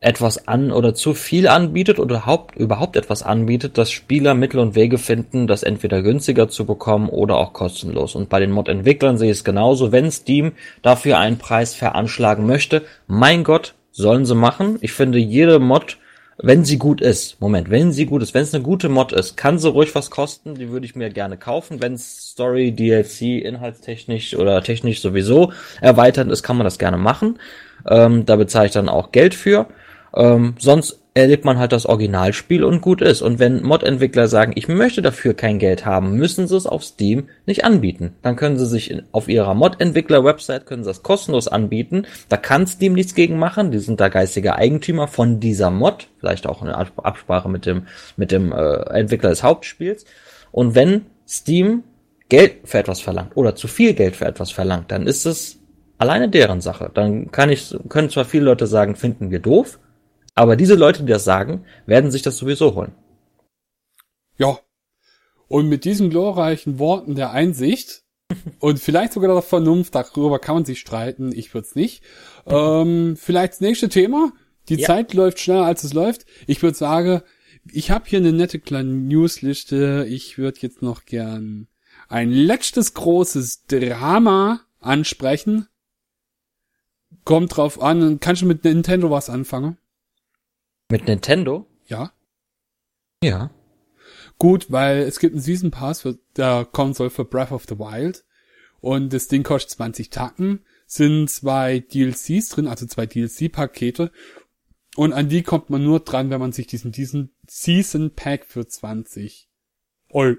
[0.00, 4.74] etwas an oder zu viel anbietet oder haupt, überhaupt etwas anbietet, dass Spieler Mittel und
[4.74, 8.16] Wege finden, das entweder günstiger zu bekommen oder auch kostenlos.
[8.16, 9.92] Und bei den Mod-Entwicklern sehe ich es genauso.
[9.92, 14.78] Wenn Steam dafür einen Preis veranschlagen möchte, mein Gott, sollen sie machen.
[14.80, 15.98] Ich finde, jede Mod,
[16.42, 19.36] wenn sie gut ist, Moment, wenn sie gut ist, wenn es eine gute Mod ist,
[19.36, 21.82] kann sie ruhig was kosten, die würde ich mir gerne kaufen.
[21.82, 27.38] Wenn es Story, DLC, inhaltstechnisch oder technisch sowieso erweitert ist, kann man das gerne machen.
[27.88, 29.66] Ähm, da bezahle ich dann auch Geld für.
[30.14, 33.20] Ähm, sonst erlebt man halt das Originalspiel und gut ist.
[33.20, 37.28] Und wenn Mod-Entwickler sagen, ich möchte dafür kein Geld haben, müssen sie es auf Steam
[37.46, 38.14] nicht anbieten.
[38.22, 42.06] Dann können sie sich auf ihrer Mod-Entwickler-Website können sie das kostenlos anbieten.
[42.28, 43.72] Da kann Steam nichts gegen machen.
[43.72, 46.06] Die sind da geistige Eigentümer von dieser Mod.
[46.20, 50.04] Vielleicht auch in Ab- Absprache mit dem, mit dem äh, Entwickler des Hauptspiels.
[50.52, 51.82] Und wenn Steam
[52.28, 55.58] Geld für etwas verlangt oder zu viel Geld für etwas verlangt, dann ist es
[55.98, 56.90] alleine deren Sache.
[56.94, 59.80] Dann kann ich, können zwar viele Leute sagen, finden wir doof,
[60.40, 62.94] aber diese Leute, die das sagen, werden sich das sowieso holen.
[64.38, 64.58] ja.
[65.48, 68.04] Und mit diesen glorreichen Worten der Einsicht
[68.60, 72.02] und vielleicht sogar der Vernunft, darüber kann man sich streiten, ich würde es nicht.
[72.46, 74.32] Ähm, vielleicht das nächste Thema.
[74.70, 74.86] Die Ja.
[74.86, 76.24] Zeit läuft schneller, als es läuft.
[76.46, 77.20] Ich würde sagen,
[77.70, 80.06] ich habe hier eine nette kleine Newsliste.
[80.08, 81.66] Ich würde jetzt noch gern
[82.08, 85.66] ein letztes großes Drama ansprechen.
[87.24, 88.20] Kommt drauf an.
[88.20, 89.76] Kannst du mit Nintendo was anfangen?
[90.90, 91.66] Mit Nintendo?
[91.86, 92.12] Ja.
[93.22, 93.50] Ja.
[94.38, 98.24] Gut, weil es gibt einen Season Pass für der Console für Breath of the Wild
[98.80, 104.10] und das Ding kostet 20 Tacken, sind zwei DLCs drin, also zwei DLC-Pakete
[104.96, 108.66] und an die kommt man nur dran, wenn man sich diesen, diesen Season Pack für
[108.66, 109.48] 20
[110.12, 110.34] Eu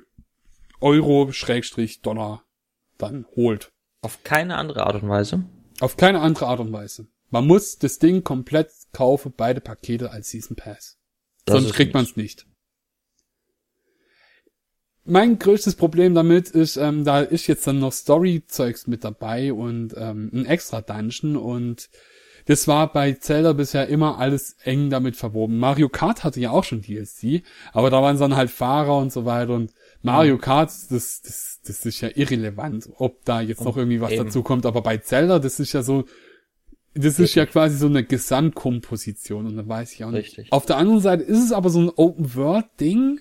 [0.81, 2.43] Euro Schrägstrich Dollar
[2.97, 3.71] dann holt.
[4.01, 5.45] Auf keine andere Art und Weise.
[5.79, 7.07] Auf keine andere Art und Weise.
[7.29, 10.97] Man muss das Ding komplett kaufen, beide Pakete als Season Pass.
[11.45, 12.45] Das Sonst kriegt man es nicht.
[15.03, 19.95] Mein größtes Problem damit ist, ähm, da ist jetzt dann noch Story-Zeugs mit dabei und
[19.97, 21.89] ähm, ein extra Dungeon und
[22.45, 25.57] das war bei Zelda bisher immer alles eng damit verwoben.
[25.57, 29.25] Mario Kart hatte ja auch schon DLC, aber da waren dann halt Fahrer und so
[29.25, 30.41] weiter und Mario Mhm.
[30.41, 34.25] Kart, das, das, das ist ja irrelevant, ob da jetzt noch irgendwie was eben.
[34.25, 36.05] dazu kommt, aber bei Zelda, das ist ja so,
[36.93, 40.37] das ist ja quasi so eine Gesamtkomposition und da weiß ich auch nicht.
[40.37, 40.51] Richtig.
[40.51, 43.19] Auf der anderen Seite ist es aber so ein Open-World-Ding.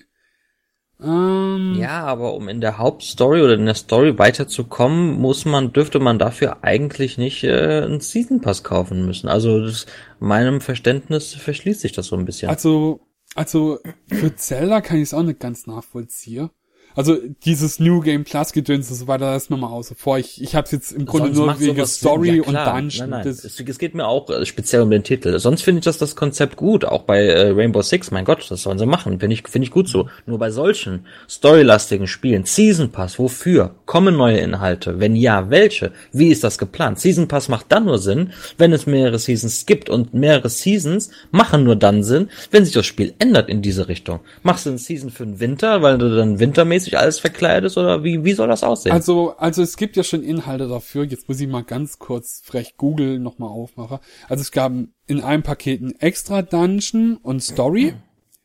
[1.01, 5.99] Ähm, Ja, aber um in der Hauptstory oder in der Story weiterzukommen, muss man, dürfte
[5.99, 9.27] man dafür eigentlich nicht äh, einen Season Pass kaufen müssen.
[9.27, 9.85] Also das,
[10.19, 12.49] meinem Verständnis verschließt sich das so ein bisschen.
[12.49, 16.49] Also, also für Zelda kann ich es auch nicht ganz nachvollziehen.
[16.95, 20.17] Also dieses New Game Plus Gedöns und so weiter, das ist mir mal außer vor.
[20.17, 22.37] Ich, ich habe jetzt im Grunde Sonst nur wegen Story.
[22.37, 22.53] Ja, und.
[22.55, 23.09] Dungeon.
[23.09, 23.27] Nein, nein.
[23.27, 25.37] Es, es geht mir auch äh, speziell um den Titel.
[25.39, 28.11] Sonst finde ich das das Konzept gut, auch bei äh, Rainbow Six.
[28.11, 29.19] Mein Gott, das sollen sie machen.
[29.19, 30.09] Finde ich, finde ich gut so.
[30.25, 33.75] Nur bei solchen storylastigen Spielen, Season Pass, wofür?
[33.85, 34.99] Kommen neue Inhalte?
[34.99, 35.91] Wenn ja, welche?
[36.11, 36.99] Wie ist das geplant?
[36.99, 41.63] Season Pass macht dann nur Sinn, wenn es mehrere Seasons gibt und mehrere Seasons machen
[41.63, 44.19] nur dann Sinn, wenn sich das Spiel ändert in diese Richtung.
[44.43, 47.77] Machst du eine Season für den Winter, weil du dann wintermäßig mäßig alles verkleidet ist
[47.77, 48.91] oder wie, wie soll das aussehen?
[48.91, 51.03] Also, also es gibt ja schon Inhalte dafür.
[51.03, 53.99] Jetzt muss ich mal ganz kurz frech Google nochmal aufmachen.
[54.27, 54.73] Also es gab
[55.07, 57.93] in einem Paket ein extra Dungeon und Story.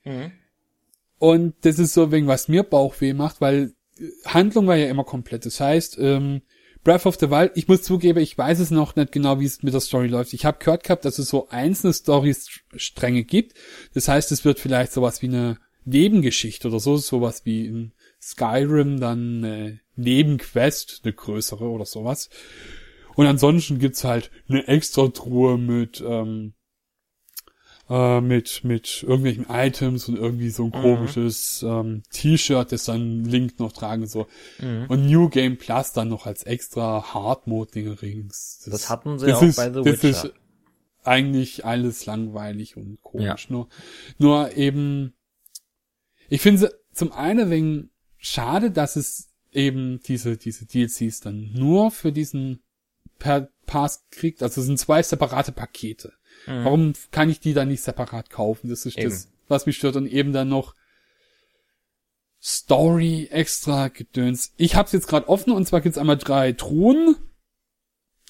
[0.04, 0.32] Mhm.
[1.18, 3.72] Und das ist so wegen, was mir Bauchweh macht, weil
[4.26, 5.46] Handlung war ja immer komplett.
[5.46, 6.42] Das heißt, ähm,
[6.84, 9.62] Breath of the Wild, ich muss zugeben, ich weiß es noch nicht genau, wie es
[9.62, 10.32] mit der Story läuft.
[10.34, 13.54] Ich habe gehört gehabt, dass es so einzelne Story-Stränge gibt.
[13.94, 19.00] Das heißt, es wird vielleicht sowas wie eine Nebengeschichte oder so, sowas wie in Skyrim
[19.00, 22.28] dann eine Nebenquest, eine größere oder sowas.
[23.14, 26.52] Und ansonsten gibt's halt eine extra Truhe mit ähm,
[27.88, 30.82] äh, mit mit irgendwelchen Items und irgendwie so ein mhm.
[30.82, 34.26] komisches ähm, T-Shirt, das dann Link noch tragen so
[34.58, 34.86] mhm.
[34.88, 38.62] und New Game Plus dann noch als extra Hard Mode Dinge rings.
[38.64, 40.08] Das, das hatten sie auch ist, bei The Witcher.
[40.08, 40.34] Das ist
[41.04, 43.46] eigentlich alles langweilig und komisch.
[43.48, 43.52] Ja.
[43.52, 43.68] Nur
[44.18, 45.14] nur eben
[46.28, 47.90] ich finde zum einen wegen
[48.26, 52.62] schade, dass es eben diese diese DLCs dann nur für diesen
[53.18, 54.42] per Pass kriegt.
[54.42, 56.12] Also es sind zwei separate Pakete.
[56.46, 56.64] Mhm.
[56.64, 58.68] Warum kann ich die dann nicht separat kaufen?
[58.68, 59.10] Das ist eben.
[59.10, 59.96] das, was mich stört.
[59.96, 60.74] Und eben dann noch
[62.42, 64.52] Story extra gedöns.
[64.56, 67.16] Ich hab's jetzt gerade offen und zwar gibt's einmal drei Truhen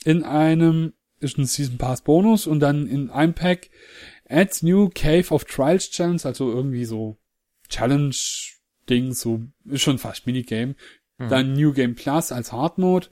[0.05, 3.71] in einem ist ein Season Pass Bonus und dann in einem Pack
[4.29, 7.17] Adds New Cave of Trials Challenge, also irgendwie so
[7.69, 8.15] Challenge
[8.89, 10.75] Ding, so ist schon fast Minigame.
[11.19, 11.29] Mhm.
[11.29, 13.09] Dann New Game Plus als Hard Mode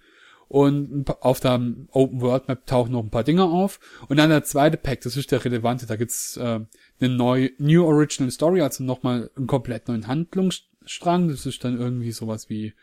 [0.48, 1.54] und auf der
[1.90, 3.80] Open World Map tauchen noch ein paar Dinge auf.
[4.08, 6.60] Und dann der zweite Pack, das ist der relevante, da gibt's äh,
[7.00, 11.28] eine neue New Original Story, also nochmal einen komplett neuen Handlungsstrang.
[11.28, 12.74] Das ist dann irgendwie sowas wie,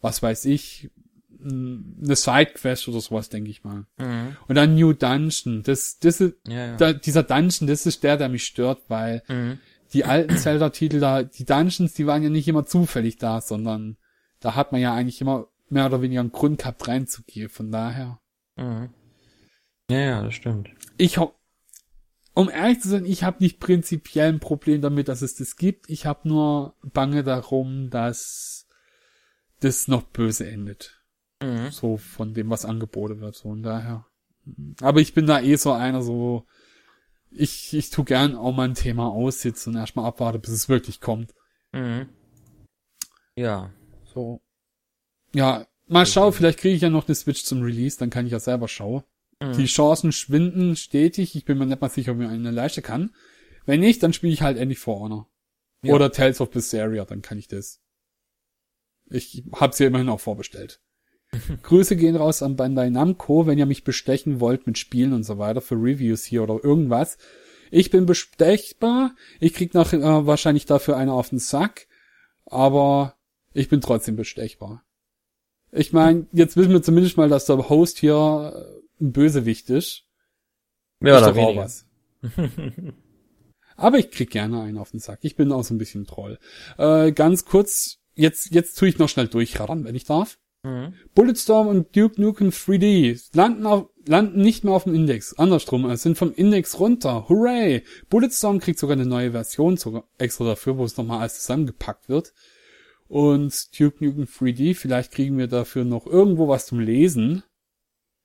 [0.00, 0.90] was weiß ich,
[1.42, 3.86] eine Sidequest oder sowas, denke ich mal.
[3.98, 4.36] Mhm.
[4.48, 5.62] Und dann New Dungeon.
[5.62, 6.76] Das, das ist, ja, ja.
[6.76, 9.58] Da, dieser Dungeon, das ist der, der mich stört, weil mhm.
[9.94, 13.96] Die alten Zelda-Titel da, die Dungeons, die waren ja nicht immer zufällig da, sondern
[14.40, 17.48] da hat man ja eigentlich immer mehr oder weniger einen Grund gehabt reinzugehen.
[17.48, 18.20] Von daher.
[18.56, 18.90] Mhm.
[19.88, 20.70] Ja, ja, das stimmt.
[20.98, 21.38] Ich hab,
[22.34, 25.88] um ehrlich zu sein, ich habe nicht prinzipiell ein Problem damit, dass es das gibt.
[25.88, 28.66] Ich habe nur Bange darum, dass
[29.60, 31.00] das noch böse endet.
[31.40, 31.70] Mhm.
[31.70, 33.36] So von dem, was angeboten wird.
[33.36, 34.06] So und daher.
[34.80, 36.46] Aber ich bin da eh so einer, so
[37.34, 41.00] ich, ich tu gern auch mal ein Thema aussitzen und erstmal abwarte, bis es wirklich
[41.00, 41.34] kommt.
[41.72, 42.08] Mhm.
[43.36, 43.72] Ja.
[44.04, 44.40] So.
[45.34, 48.32] Ja, mal schau, vielleicht kriege ich ja noch eine Switch zum Release, dann kann ich
[48.32, 49.02] ja selber schauen.
[49.40, 49.52] Mhm.
[49.56, 51.34] Die Chancen schwinden stetig.
[51.34, 53.14] Ich bin mir nicht mal sicher, ob ich eine leisten kann.
[53.66, 55.28] Wenn nicht, dann spiele ich halt endlich For Honor.
[55.82, 55.94] Ja.
[55.94, 57.80] Oder Tales of Berseria, dann kann ich das.
[59.10, 60.80] Ich hab's ja immerhin auch vorbestellt.
[61.62, 65.38] Grüße gehen raus an Bandai Namco, wenn ihr mich bestechen wollt mit Spielen und so
[65.38, 67.18] weiter für Reviews hier oder irgendwas.
[67.70, 69.14] Ich bin bestechbar.
[69.40, 71.86] Ich krieg noch äh, wahrscheinlich dafür eine auf den Sack.
[72.46, 73.16] Aber
[73.52, 74.84] ich bin trotzdem bestechbar.
[75.72, 78.66] Ich meine, jetzt wissen wir zumindest mal, dass der Host hier
[79.00, 80.04] ein Bösewicht ist.
[81.00, 81.62] Ja, oder weniger.
[81.62, 81.86] was.
[83.76, 85.20] Aber ich krieg gerne einen auf den Sack.
[85.22, 86.38] Ich bin auch so ein bisschen Troll.
[86.78, 90.38] Äh, ganz kurz, jetzt, jetzt tue ich noch schnell durchrattern, wenn ich darf.
[90.64, 90.94] Mhm.
[91.14, 95.34] Bulletstorm und Duke Nukem 3D landen, auf, landen nicht mehr auf dem Index.
[95.34, 97.28] Andersrum, es sind vom Index runter.
[97.28, 97.84] Hooray!
[98.08, 102.32] Bulletstorm kriegt sogar eine neue Version sogar extra dafür, wo es nochmal alles zusammengepackt wird
[103.08, 104.74] und Duke Nukem 3D.
[104.74, 107.42] Vielleicht kriegen wir dafür noch irgendwo was zum Lesen.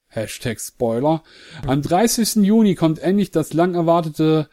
[0.08, 1.24] Hashtag Spoiler.
[1.68, 2.38] Am 30.
[2.38, 4.50] Juni kommt endlich das lang erwartete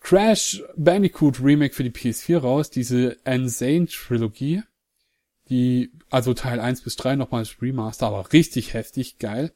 [0.00, 4.62] Crash Bandicoot Remake für die PS4 raus, diese Insane Trilogie.
[5.48, 9.52] Die, also Teil 1 bis 3 nochmals Remaster, aber richtig heftig, geil.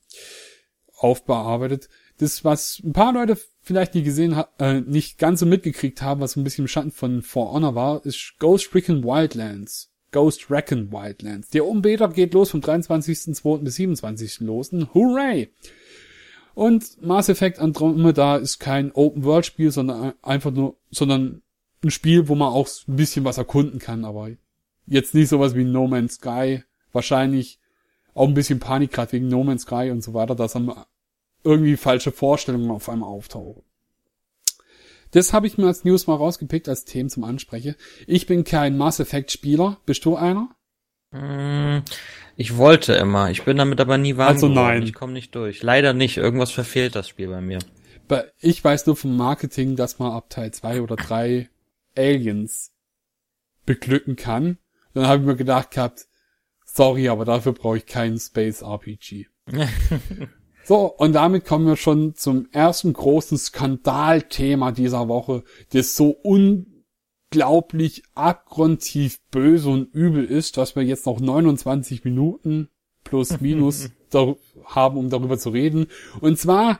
[0.96, 1.88] Aufbearbeitet.
[2.18, 6.36] Das, was ein paar Leute vielleicht nie gesehen äh, nicht ganz so mitgekriegt haben, was
[6.36, 9.90] ein bisschen im Schatten von For Honor war, ist Ghost Recon Wildlands.
[10.12, 11.50] Ghost Recon Wildlands.
[11.50, 13.58] Der Umbeta geht los vom 23.02.
[13.58, 14.40] bis 27.
[14.40, 14.70] los.
[14.94, 15.50] Hooray!
[16.54, 21.42] Und Mass Effect Andromeda ist kein Open-World-Spiel, sondern einfach nur, sondern
[21.82, 24.30] ein Spiel, wo man auch ein bisschen was erkunden kann, aber
[24.90, 26.64] jetzt nicht sowas wie No Man's Sky.
[26.92, 27.58] Wahrscheinlich
[28.12, 30.84] auch ein bisschen Panik gerade wegen No Man's Sky und so weiter, dass am
[31.42, 33.62] irgendwie falsche Vorstellungen auf einmal auftauchen.
[35.12, 37.74] Das habe ich mir als News mal rausgepickt als Themen zum Ansprechen.
[38.06, 39.78] Ich bin kein Mass Effect Spieler.
[39.86, 40.50] Bist du einer?
[41.10, 41.82] Mm,
[42.36, 43.30] ich wollte immer.
[43.30, 44.82] Ich bin damit aber nie warm Also nein.
[44.82, 45.62] Ich komme nicht durch.
[45.62, 46.16] Leider nicht.
[46.16, 47.58] Irgendwas verfehlt das Spiel bei mir.
[48.40, 51.48] Ich weiß nur vom Marketing, dass man ab Teil 2 oder 3
[51.96, 52.72] Aliens
[53.66, 54.58] beglücken kann.
[54.94, 56.06] Dann habe ich mir gedacht gehabt,
[56.64, 59.26] sorry, aber dafür brauche ich keinen Space RPG.
[60.70, 68.04] So, und damit kommen wir schon zum ersten großen Skandalthema dieser Woche, das so unglaublich
[68.14, 72.68] abgrundtief böse und übel ist, dass wir jetzt noch 29 Minuten
[73.02, 73.90] plus minus
[74.64, 75.86] haben, um darüber zu reden.
[76.20, 76.78] Und zwar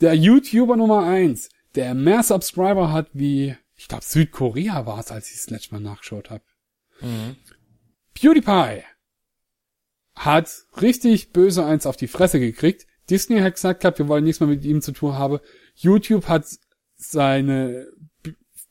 [0.00, 5.30] der YouTuber Nummer eins, der mehr Subscriber hat wie, ich glaube Südkorea war es, als
[5.30, 6.44] ich das letzte Mal nachgeschaut habe.
[7.00, 7.36] Mhm.
[8.14, 8.84] PewDiePie
[10.14, 12.86] hat richtig böse eins auf die Fresse gekriegt.
[13.08, 15.38] Disney hat gesagt gehabt, wir wollen nichts mehr mit ihm zu tun haben.
[15.74, 16.46] YouTube hat
[16.96, 17.88] seine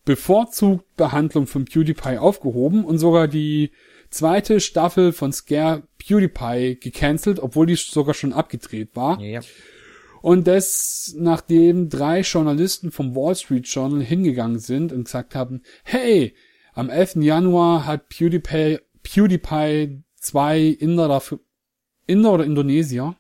[0.06, 3.72] bevorzugt Behandlung von PewDiePie aufgehoben und sogar die
[4.10, 9.20] zweite Staffel von Scare PewDiePie gecancelt, obwohl die sogar schon abgedreht war.
[9.22, 9.42] Ja.
[10.22, 16.34] Und das, nachdem drei Journalisten vom Wall Street Journal hingegangen sind und gesagt haben, hey,
[16.80, 17.16] am 11.
[17.18, 21.40] Januar hat PewDiePie, PewDiePie zwei Inder dafür,
[22.08, 23.16] Inder oder Indonesier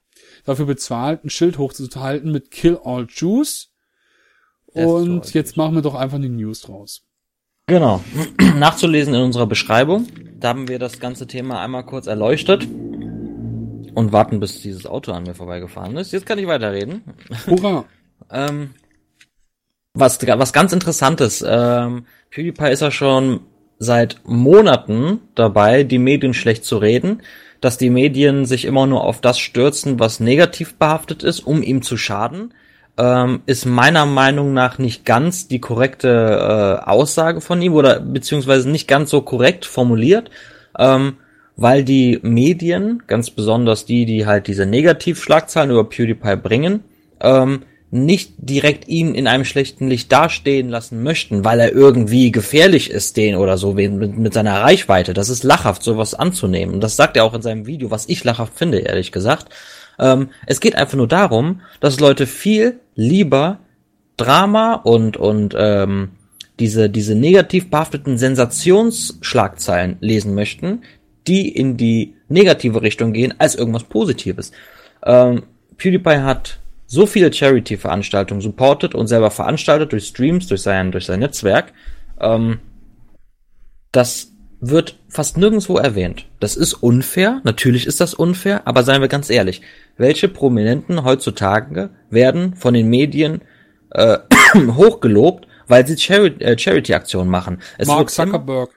[0.46, 3.74] dafür bezahlt, ein Schild hochzuhalten mit Kill All Jews.
[4.68, 7.02] Und jetzt machen wir doch einfach die News draus.
[7.68, 8.02] Genau.
[8.58, 10.08] Nachzulesen in unserer Beschreibung.
[10.40, 15.24] Da haben wir das ganze Thema einmal kurz erleuchtet und warten, bis dieses Auto an
[15.24, 16.14] mir vorbeigefahren ist.
[16.14, 17.04] Jetzt kann ich weiterreden.
[17.46, 17.86] Hurra!
[18.32, 18.74] ähm,
[19.94, 21.44] was, was ganz interessantes.
[21.46, 23.42] Ähm, PewDiePie ist ja schon
[23.80, 27.22] seit Monaten dabei, die Medien schlecht zu reden,
[27.62, 31.82] dass die Medien sich immer nur auf das stürzen, was negativ behaftet ist, um ihm
[31.82, 32.54] zu schaden
[33.00, 36.10] ähm, ist meiner Meinung nach nicht ganz die korrekte
[36.86, 40.30] äh, Aussage von ihm oder beziehungsweise nicht ganz so korrekt formuliert,
[40.78, 41.16] ähm,
[41.56, 46.84] weil die Medien, ganz besonders die, die halt diese Negativschlagzahlen über PewDiePie bringen,
[47.22, 52.92] ähm, nicht direkt ihn in einem schlechten Licht dastehen lassen möchten, weil er irgendwie gefährlich
[52.92, 55.14] ist, den oder so mit, mit seiner Reichweite.
[55.14, 56.76] Das ist lachhaft, sowas anzunehmen.
[56.76, 59.48] Und das sagt er auch in seinem Video, was ich lachhaft finde, ehrlich gesagt.
[59.98, 63.60] Ähm, es geht einfach nur darum, dass Leute viel lieber
[64.18, 66.12] Drama und, und ähm,
[66.60, 70.84] diese, diese negativ behafteten Sensationsschlagzeilen lesen möchten,
[71.28, 74.52] die in die negative Richtung gehen, als irgendwas Positives.
[75.04, 75.44] Ähm,
[75.78, 76.60] PewDiePie hat
[76.92, 81.72] so viele Charity-Veranstaltungen supportet und selber veranstaltet durch Streams, durch sein, durch sein Netzwerk,
[82.20, 82.60] ähm,
[83.92, 86.26] dass wird fast nirgendwo erwähnt.
[86.40, 89.62] Das ist unfair, natürlich ist das unfair, aber seien wir ganz ehrlich,
[89.98, 93.42] welche Prominenten heutzutage werden von den Medien
[93.92, 94.18] äh,
[94.56, 97.62] hochgelobt, weil sie äh, Charity-Aktionen machen?
[97.78, 98.72] Es Mark Zuckerberg.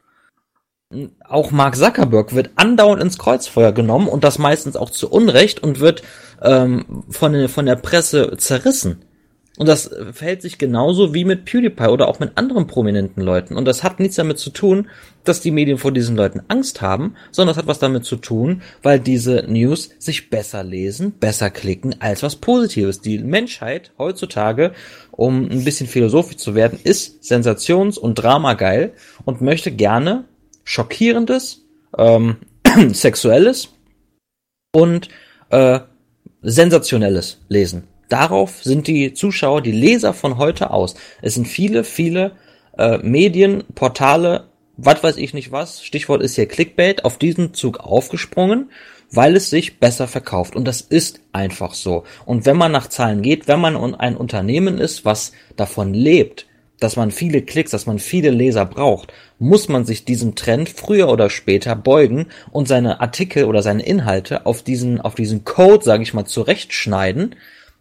[1.28, 5.80] Auch Mark Zuckerberg wird andauernd ins Kreuzfeuer genommen und das meistens auch zu Unrecht und
[5.80, 6.02] wird
[6.42, 9.04] ähm, von, von der Presse zerrissen.
[9.58, 13.54] Und das verhält sich genauso wie mit PewDiePie oder auch mit anderen prominenten Leuten.
[13.54, 14.88] Und das hat nichts damit zu tun,
[15.24, 18.62] dass die Medien vor diesen Leuten Angst haben, sondern das hat was damit zu tun,
[18.82, 23.02] weil diese News sich besser lesen, besser klicken als was Positives.
[23.02, 24.72] Die Menschheit heutzutage,
[25.10, 28.94] um ein bisschen philosophisch zu werden, ist sensations- und dramageil
[29.26, 30.24] und möchte gerne
[30.64, 31.64] schockierendes,
[31.96, 32.36] ähm,
[32.92, 33.68] sexuelles
[34.72, 35.08] und
[35.50, 35.80] äh,
[36.42, 37.88] sensationelles lesen.
[38.08, 40.94] Darauf sind die Zuschauer, die Leser von heute aus.
[41.22, 42.32] Es sind viele, viele
[42.76, 47.80] äh, Medien, Portale, was weiß ich nicht was, Stichwort ist hier Clickbait, auf diesen Zug
[47.80, 48.70] aufgesprungen,
[49.10, 50.56] weil es sich besser verkauft.
[50.56, 52.04] Und das ist einfach so.
[52.24, 56.46] Und wenn man nach Zahlen geht, wenn man ein Unternehmen ist, was davon lebt,
[56.82, 61.08] dass man viele Klicks, dass man viele Leser braucht, muss man sich diesem Trend früher
[61.08, 66.02] oder später beugen und seine Artikel oder seine Inhalte auf diesen, auf diesen Code, sage
[66.02, 67.34] ich mal, zurechtschneiden,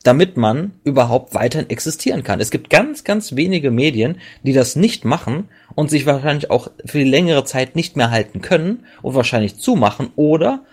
[0.04, 2.40] damit man überhaupt weiterhin existieren kann.
[2.40, 7.00] Es gibt ganz, ganz wenige Medien, die das nicht machen und sich wahrscheinlich auch für
[7.00, 10.64] die längere Zeit nicht mehr halten können und wahrscheinlich zumachen oder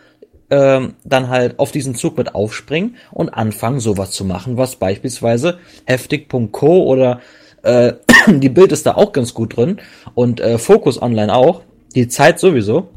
[0.51, 5.59] ähm, dann halt auf diesen Zug mit aufspringen und anfangen, sowas zu machen, was beispielsweise
[5.85, 7.21] heftig.co oder
[7.63, 7.95] äh,
[8.27, 9.81] die Bild ist da auch ganz gut drin
[10.15, 11.63] und äh, Focus Online auch,
[11.95, 12.89] die Zeit sowieso.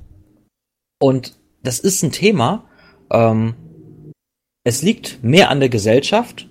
[1.00, 2.66] Und das ist ein Thema,
[3.12, 3.56] ähm,
[4.64, 6.48] es liegt mehr an der Gesellschaft,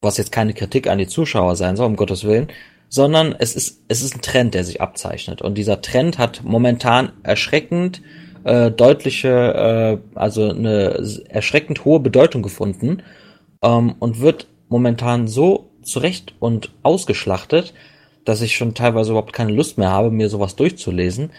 [0.00, 2.48] was jetzt keine Kritik an die Zuschauer sein soll, um Gottes Willen,
[2.88, 5.42] sondern es ist, es ist ein Trend, der sich abzeichnet.
[5.42, 8.02] Und dieser Trend hat momentan erschreckend
[8.44, 13.02] äh, deutliche, äh, also eine erschreckend hohe Bedeutung gefunden
[13.62, 17.74] ähm, und wird momentan so zurecht und ausgeschlachtet,
[18.24, 21.30] dass ich schon teilweise überhaupt keine Lust mehr habe, mir sowas durchzulesen.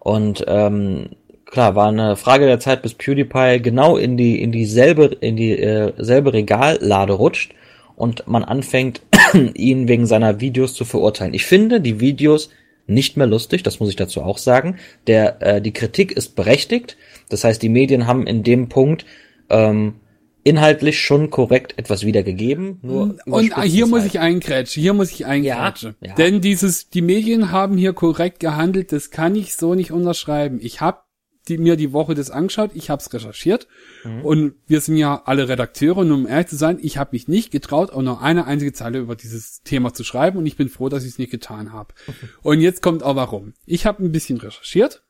[0.00, 1.10] Und ähm,
[1.44, 5.52] klar, war eine Frage der Zeit, bis PewDiePie genau in die, in dieselbe, in die
[5.52, 7.54] äh, selbe Regallade rutscht
[7.96, 9.02] und man anfängt,
[9.54, 11.34] ihn wegen seiner Videos zu verurteilen.
[11.34, 12.50] Ich finde die Videos
[12.86, 14.76] nicht mehr lustig, das muss ich dazu auch sagen.
[15.06, 16.96] Der, äh, die Kritik ist berechtigt.
[17.28, 19.04] Das heißt, die Medien haben in dem Punkt
[19.50, 19.96] ähm,
[20.44, 22.78] inhaltlich schon korrekt etwas wiedergegeben.
[22.82, 24.14] Nur und hier muss halt.
[24.14, 25.96] ich eingrätschen, hier muss ich eingrätschen.
[26.00, 26.14] Ja, ja.
[26.14, 30.58] Denn dieses, die Medien haben hier korrekt gehandelt, das kann ich so nicht unterschreiben.
[30.62, 31.00] Ich habe
[31.48, 33.66] die, mir die Woche das angeschaut, ich habe es recherchiert
[34.04, 34.22] mhm.
[34.22, 37.50] und wir sind ja alle Redakteure und um ehrlich zu sein, ich habe mich nicht
[37.50, 40.88] getraut, auch noch eine einzige Zeile über dieses Thema zu schreiben und ich bin froh,
[40.88, 41.94] dass ich es nicht getan habe.
[42.06, 42.28] Okay.
[42.42, 43.54] Und jetzt kommt auch warum.
[43.66, 45.02] Ich habe ein bisschen recherchiert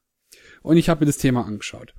[0.68, 1.94] und ich habe mir das Thema angeschaut.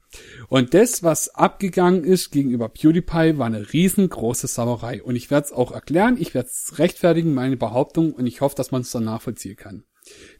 [0.48, 5.02] Und das, was abgegangen ist gegenüber PewDiePie, war eine riesengroße Sauerei.
[5.02, 8.56] Und ich werde es auch erklären, ich werde es rechtfertigen, meine Behauptung, und ich hoffe,
[8.56, 9.86] dass man es dann nachvollziehen kann.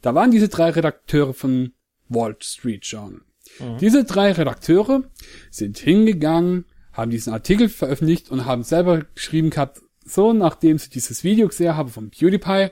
[0.00, 1.72] Da waren diese drei Redakteure von
[2.08, 3.22] Wall Street Journal.
[3.58, 3.78] Mhm.
[3.78, 5.10] Diese drei Redakteure
[5.50, 11.24] sind hingegangen, haben diesen Artikel veröffentlicht und haben selber geschrieben gehabt, so, nachdem sie dieses
[11.24, 12.68] Video gesehen haben von PewDiePie,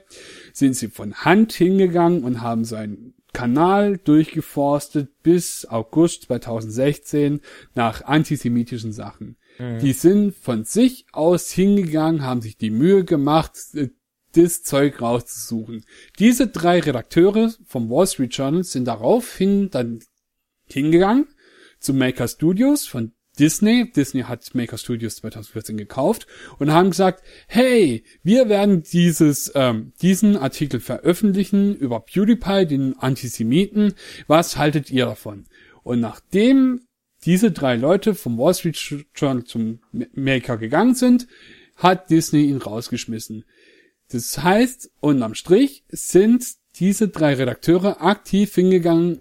[0.52, 7.40] sind sie von Hand hingegangen und haben seinen Kanal durchgeforstet bis August 2016
[7.74, 9.36] nach antisemitischen Sachen.
[9.58, 9.78] Mhm.
[9.80, 13.90] Die sind von sich aus hingegangen, haben sich die Mühe gemacht, äh,
[14.34, 15.84] das Zeug rauszusuchen.
[16.18, 20.00] Diese drei Redakteure vom Wall Street Journal sind daraufhin dann
[20.66, 21.26] hingegangen
[21.80, 26.26] zu Maker Studios von Disney, Disney hat Maker Studios 2014 gekauft
[26.58, 33.94] und haben gesagt, hey, wir werden dieses, ähm, diesen Artikel veröffentlichen über PewDiePie, den Antisemiten.
[34.26, 35.46] Was haltet ihr davon?
[35.82, 36.80] Und nachdem
[37.24, 41.26] diese drei Leute vom Wall Street Journal zum Maker gegangen sind,
[41.76, 43.44] hat Disney ihn rausgeschmissen.
[44.10, 46.44] Das heißt, unterm Strich sind
[46.76, 49.20] diese drei Redakteure aktiv hingegangen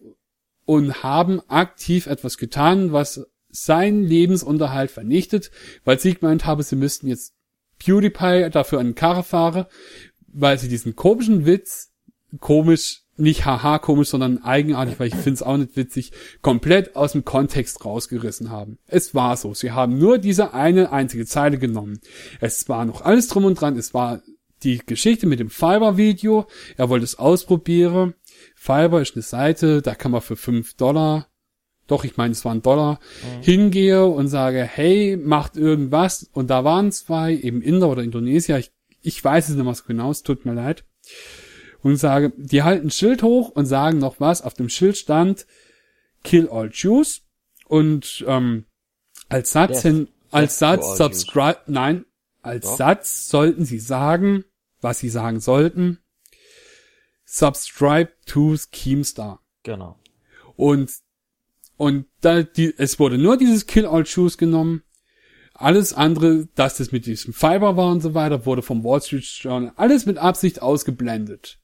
[0.66, 5.52] und haben aktiv etwas getan, was seinen Lebensunterhalt vernichtet,
[5.86, 7.34] weil sie gemeint habe, sie müssten jetzt
[7.80, 9.66] PewDiePie dafür an den Karre fahren,
[10.28, 11.94] weil sie diesen komischen Witz,
[12.40, 17.14] komisch, nicht haha komisch, sondern eigenartig, weil ich finde es auch nicht witzig, komplett aus
[17.14, 18.78] dem Kontext rausgerissen haben.
[18.86, 19.54] Es war so.
[19.54, 22.00] Sie haben nur diese eine einzige Zeile genommen.
[22.40, 23.76] Es war noch alles drum und dran.
[23.76, 24.22] Es war
[24.64, 26.46] die Geschichte mit dem Fiverr-Video.
[26.78, 28.14] Er wollte es ausprobieren.
[28.56, 31.28] Fiverr ist eine Seite, da kann man für fünf Dollar
[31.88, 33.44] doch, ich meine, es waren Dollar, mhm.
[33.44, 36.30] hingehe und sage, hey, macht irgendwas.
[36.34, 38.72] Und da waren zwei, eben Inder oder Indonesier, ich,
[39.02, 40.84] ich weiß es nicht mehr so genau, es tut mir leid.
[41.82, 44.42] Und sage, die halten ein Schild hoch und sagen noch was.
[44.42, 45.46] Auf dem Schild stand,
[46.24, 47.22] kill all Jews.
[47.68, 48.66] Und ähm,
[49.30, 49.82] als Satz yes.
[49.84, 52.06] hin, als Satz subscribe, nein,
[52.42, 52.78] als Doch.
[52.78, 54.44] Satz sollten sie sagen,
[54.82, 56.00] was sie sagen sollten.
[57.26, 59.42] Subscribe to Keemstar.
[59.64, 60.00] Genau.
[60.56, 60.92] Und
[61.78, 64.84] und da die, es wurde nur dieses Kill All Shoes genommen.
[65.54, 69.24] Alles andere, dass das mit diesem Fiber war und so weiter, wurde vom Wall Street
[69.24, 71.60] Journal alles mit Absicht ausgeblendet.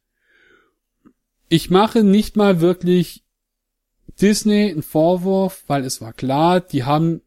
[1.47, 3.23] Ich mache nicht mal wirklich
[4.19, 7.21] Disney einen Vorwurf, weil es war klar, die haben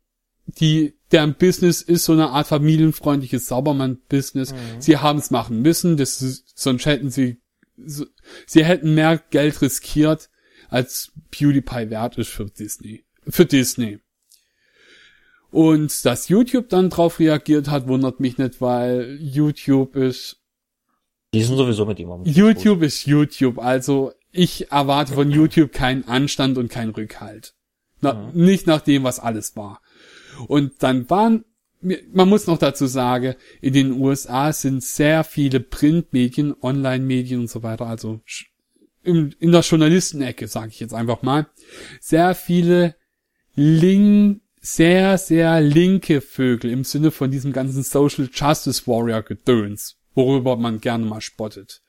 [0.46, 4.52] die deren Business ist so eine Art familienfreundliches Saubermann-Business.
[4.52, 4.80] Mhm.
[4.80, 7.40] Sie haben es machen müssen, das ist, sonst hätten sie
[7.84, 8.06] so,
[8.46, 10.30] sie hätten mehr Geld riskiert,
[10.76, 13.04] als PewDiePie wert ist für Disney.
[13.26, 13.98] Für Disney.
[15.50, 20.42] Und dass YouTube dann drauf reagiert hat, wundert mich nicht, weil YouTube ist.
[21.32, 22.10] Die sind sowieso mit ihm.
[22.24, 22.86] YouTube gut.
[22.86, 27.54] ist YouTube, also ich erwarte von YouTube keinen Anstand und keinen Rückhalt.
[28.02, 28.44] Na, mhm.
[28.44, 29.80] Nicht nach dem, was alles war.
[30.46, 31.46] Und dann waren,
[32.12, 37.62] man muss noch dazu sagen, in den USA sind sehr viele Printmedien, Online-Medien und so
[37.62, 38.20] weiter, also
[39.06, 41.46] in, in der Journalistenecke, sage ich jetzt einfach mal,
[42.00, 42.96] sehr viele
[43.54, 50.56] link, sehr, sehr linke Vögel im Sinne von diesem ganzen Social Justice Warrior Gedöns, worüber
[50.56, 51.82] man gerne mal spottet.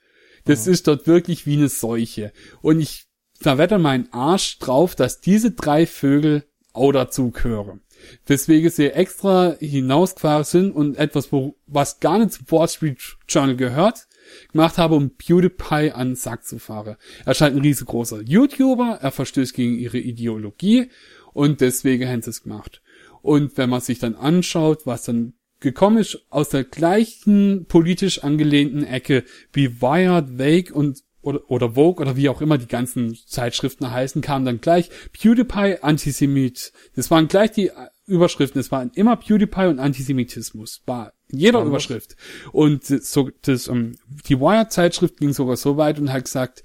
[0.46, 0.72] Das ja.
[0.72, 2.32] ist dort wirklich wie eine Seuche.
[2.62, 3.08] Und ich
[3.40, 7.82] verwette meinen Arsch drauf, dass diese drei Vögel auch dazu gehören.
[8.28, 11.30] Deswegen sie extra hinausgefahren sind und etwas,
[11.66, 14.07] was gar nicht zum Wall Street Journal gehört,
[14.52, 16.96] gemacht habe, um PewDiePie an den Sack zu fahren.
[17.26, 20.90] Er scheint ein riesengroßer YouTuber, er verstößt gegen ihre Ideologie
[21.34, 22.82] und deswegen haben sie es gemacht.
[23.22, 28.84] Und wenn man sich dann anschaut, was dann gekommen ist aus der gleichen politisch angelehnten
[28.84, 29.24] Ecke
[29.54, 34.22] wie Wired, Wake und oder, oder Vogue oder wie auch immer die ganzen Zeitschriften heißen,
[34.22, 36.72] kam dann gleich PewDiePie Antisemit.
[36.96, 37.72] Das waren gleich die
[38.06, 38.62] Überschriften.
[38.62, 40.82] Es waren immer PewDiePie und Antisemitismus.
[40.86, 41.70] War jeder Anders.
[41.70, 42.16] Überschrift.
[42.52, 43.96] Und so, das, um, ähm,
[44.28, 46.64] die Wired-Zeitschrift ging sogar so weit und hat gesagt,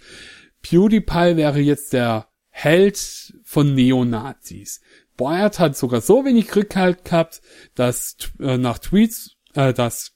[0.62, 4.80] PewDiePie wäre jetzt der Held von Neonazis.
[5.18, 7.42] Wired hat sogar so wenig Rückhalt gehabt,
[7.74, 10.12] dass äh, nach Tweets, äh, dass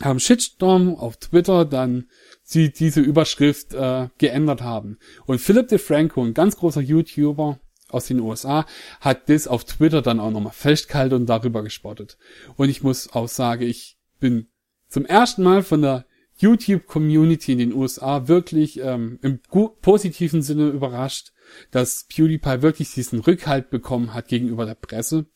[0.00, 2.08] am Shitstorm auf Twitter dann
[2.42, 4.98] sie diese Überschrift äh, geändert haben.
[5.26, 7.58] Und Philip DeFranco, ein ganz großer YouTuber,
[7.90, 8.66] aus den USA,
[9.00, 12.18] hat das auf Twitter dann auch nochmal festgehalten und darüber gespottet.
[12.56, 14.48] Und ich muss auch sagen, ich bin
[14.88, 16.06] zum ersten Mal von der
[16.38, 19.40] YouTube-Community in den USA wirklich ähm, im
[19.82, 21.32] positiven Sinne überrascht,
[21.70, 25.26] dass PewDiePie wirklich diesen Rückhalt bekommen hat gegenüber der Presse,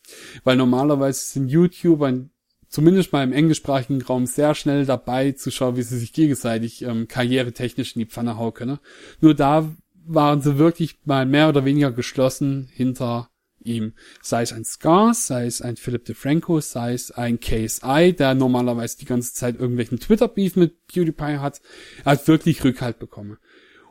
[0.43, 2.29] weil normalerweise sind YouTuber
[2.69, 7.07] zumindest mal im englischsprachigen Raum sehr schnell dabei zu schauen, wie sie sich gegenseitig ähm,
[7.07, 8.79] karrieretechnisch in die Pfanne hauen können.
[9.21, 9.71] Nur da
[10.05, 13.29] waren sie wirklich mal mehr oder weniger geschlossen hinter
[13.63, 13.93] ihm.
[14.21, 18.97] Sei es ein Scars, sei es ein Philip DeFranco, sei es ein KSI, der normalerweise
[18.97, 21.61] die ganze Zeit irgendwelchen Twitter-Beef mit PewDiePie hat.
[22.03, 23.37] Er hat wirklich Rückhalt bekommen.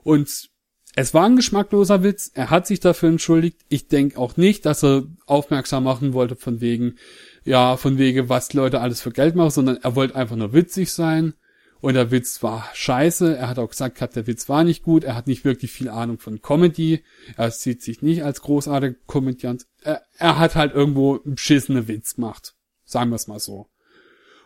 [0.03, 0.51] Und
[0.95, 2.31] es war ein geschmackloser Witz.
[2.35, 3.61] Er hat sich dafür entschuldigt.
[3.69, 6.97] Ich denke auch nicht, dass er aufmerksam machen wollte von wegen,
[7.45, 10.93] ja, von wegen, was Leute alles für Geld machen, sondern er wollte einfach nur witzig
[10.93, 11.35] sein.
[11.83, 13.37] Und der Witz war scheiße.
[13.37, 15.03] Er hat auch gesagt gehabt, der Witz war nicht gut.
[15.03, 17.03] Er hat nicht wirklich viel Ahnung von Comedy.
[17.37, 19.67] Er sieht sich nicht als großartiger Komödiant.
[19.83, 22.55] Er, er hat halt irgendwo einen beschissene Witz gemacht.
[22.85, 23.69] Sagen wir es mal so.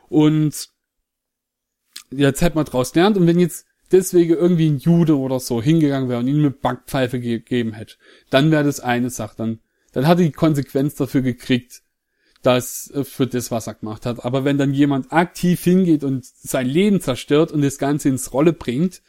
[0.09, 0.71] Und
[2.11, 3.19] jetzt hätte man draus lernt.
[3.19, 7.21] Und wenn jetzt deswegen irgendwie ein Jude oder so hingegangen wäre und ihm eine Backpfeife
[7.21, 7.97] gegeben hätte,
[8.31, 9.37] dann wäre das eine Sache.
[9.37, 9.61] Dann,
[9.93, 11.83] dann hat er die Konsequenz dafür gekriegt,
[12.47, 14.25] dass äh, für das, was er gemacht hat.
[14.25, 18.53] Aber wenn dann jemand aktiv hingeht und sein Leben zerstört und das Ganze ins Rolle
[18.53, 19.03] bringt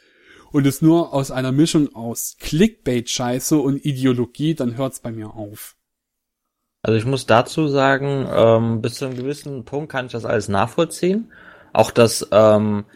[0.50, 5.76] und es nur aus einer Mischung aus Clickbait-Scheiße und Ideologie, dann hört's bei mir auf.
[6.82, 10.48] Also ich muss dazu sagen, ähm, bis zu einem gewissen Punkt kann ich das alles
[10.48, 11.32] nachvollziehen.
[11.72, 12.86] Auch dass ähm,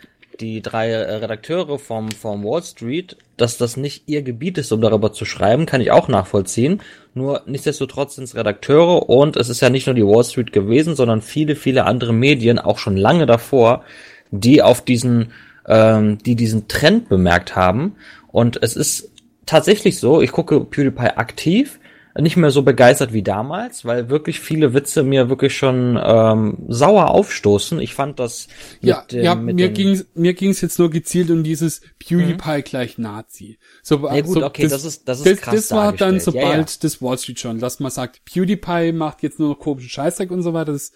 [0.42, 4.80] die drei äh, Redakteure vom, vom Wall Street, dass das nicht ihr Gebiet ist, um
[4.80, 6.82] darüber zu schreiben, kann ich auch nachvollziehen.
[7.14, 10.96] Nur nichtsdestotrotz sind es Redakteure und es ist ja nicht nur die Wall Street gewesen,
[10.96, 13.84] sondern viele, viele andere Medien, auch schon lange davor,
[14.32, 15.32] die auf diesen,
[15.66, 17.94] ähm, die diesen Trend bemerkt haben.
[18.32, 19.12] Und es ist
[19.46, 21.78] tatsächlich so, ich gucke PewDiePie aktiv
[22.20, 27.10] nicht mehr so begeistert wie damals, weil wirklich viele Witze mir wirklich schon ähm, sauer
[27.10, 27.80] aufstoßen.
[27.80, 28.48] Ich fand das
[28.80, 32.64] ja, dem, ja mir ging's mir ging's jetzt nur gezielt um dieses PewDiePie mhm.
[32.64, 33.58] gleich Nazi.
[33.82, 36.20] So, ja, gut, so, okay, das, das, ist das ist das, krass Das war dann
[36.20, 36.66] sobald ja, ja.
[36.82, 40.42] das Wall Street schon, dass man sagt, PewDiePie macht jetzt nur noch komischen Scheißdreck und
[40.42, 40.72] so weiter.
[40.72, 40.92] Das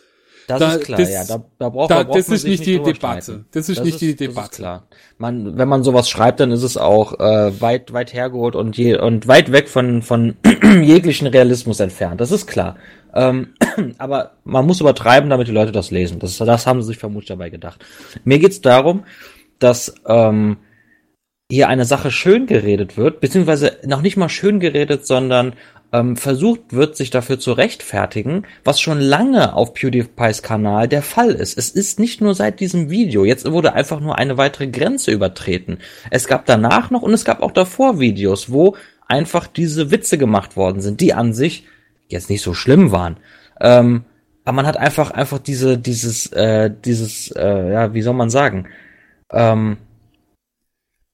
[0.46, 1.24] das da, ist klar, das, ja.
[1.24, 3.44] Da, da braucht, da, da braucht das ist nicht die Debatte.
[3.50, 4.36] Das ist das nicht ist, die Debatte.
[4.36, 4.86] Das ist klar.
[5.18, 8.98] Man, wenn man sowas schreibt, dann ist es auch äh, weit, weit hergeholt und je,
[8.98, 10.36] und weit weg von von
[10.82, 12.20] jeglichen Realismus entfernt.
[12.20, 12.76] Das ist klar.
[13.14, 13.54] Ähm,
[13.98, 16.18] aber man muss übertreiben, damit die Leute das lesen.
[16.20, 17.84] Das, das haben sie sich vermutlich dabei gedacht.
[18.24, 19.04] Mir geht's darum,
[19.58, 20.58] dass ähm,
[21.50, 25.54] hier eine Sache schön geredet wird, beziehungsweise noch nicht mal schön geredet, sondern
[25.96, 31.30] ähm, versucht wird, sich dafür zu rechtfertigen, was schon lange auf PewDiePies Kanal der Fall
[31.30, 31.56] ist.
[31.56, 33.24] Es ist nicht nur seit diesem Video.
[33.24, 35.78] Jetzt wurde einfach nur eine weitere Grenze übertreten.
[36.10, 38.76] Es gab danach noch und es gab auch davor Videos, wo
[39.08, 41.64] einfach diese Witze gemacht worden sind, die an sich
[42.08, 43.16] jetzt nicht so schlimm waren.
[43.60, 44.04] Ähm,
[44.44, 48.68] aber man hat einfach einfach diese dieses äh, dieses äh, ja wie soll man sagen
[49.32, 49.78] ähm,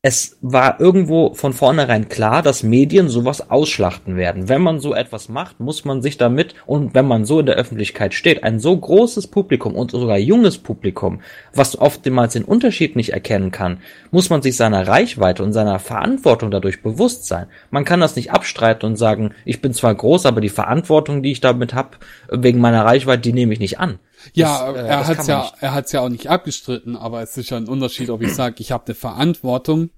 [0.05, 4.48] es war irgendwo von vornherein klar, dass Medien sowas ausschlachten werden.
[4.48, 7.55] Wenn man so etwas macht, muss man sich damit, und wenn man so in der
[7.55, 11.20] Öffentlichkeit steht, ein so großes Publikum und sogar junges Publikum,
[11.55, 13.78] was oftmals den Unterschied nicht erkennen kann,
[14.11, 17.46] muss man sich seiner Reichweite und seiner Verantwortung dadurch bewusst sein.
[17.70, 21.30] Man kann das nicht abstreiten und sagen, ich bin zwar groß, aber die Verantwortung, die
[21.30, 21.98] ich damit habe,
[22.28, 24.00] wegen meiner Reichweite, die nehme ich nicht an.
[24.34, 27.50] Ja, das, äh, er hat's ja, er hat's ja auch nicht abgestritten, aber es ist
[27.50, 29.90] ja ein Unterschied, ob ich sage, ich habe eine Verantwortung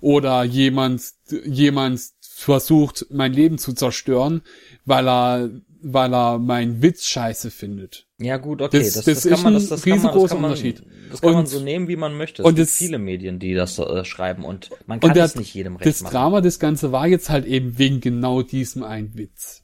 [0.00, 1.02] oder jemand,
[1.44, 4.42] jemand versucht, mein Leben zu zerstören,
[4.84, 5.50] weil er,
[5.80, 8.06] weil er meinen Witz scheiße findet.
[8.18, 10.82] Ja gut, okay, das, das, das, das ist man, das, das riesengroßer Unterschied.
[11.10, 12.42] Das kann und, man so nehmen, wie man möchte.
[12.42, 15.36] Es und gibt es, viele Medien, die das äh, schreiben und man kann und das
[15.36, 16.12] nicht jedem recht das machen.
[16.12, 19.63] Das Drama des Ganze war jetzt halt eben wegen genau diesem einen Witz.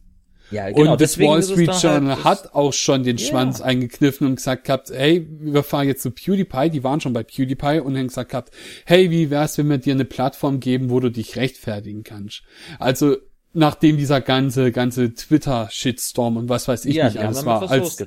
[0.51, 0.93] Ja, genau.
[0.93, 3.29] Und das Wall Street Journal halt, hat auch schon den yeah.
[3.29, 7.23] Schwanz eingekniffen und gesagt gehabt, hey, wir fahren jetzt zu PewDiePie, die waren schon bei
[7.23, 8.53] PewDiePie und haben gesagt gehabt,
[8.85, 12.43] hey, wie wär's, wenn wir dir eine Plattform geben, wo du dich rechtfertigen kannst?
[12.79, 13.17] Also
[13.53, 17.99] nachdem dieser ganze ganze Twitter Shitstorm und was weiß ich ja, nicht alles war, als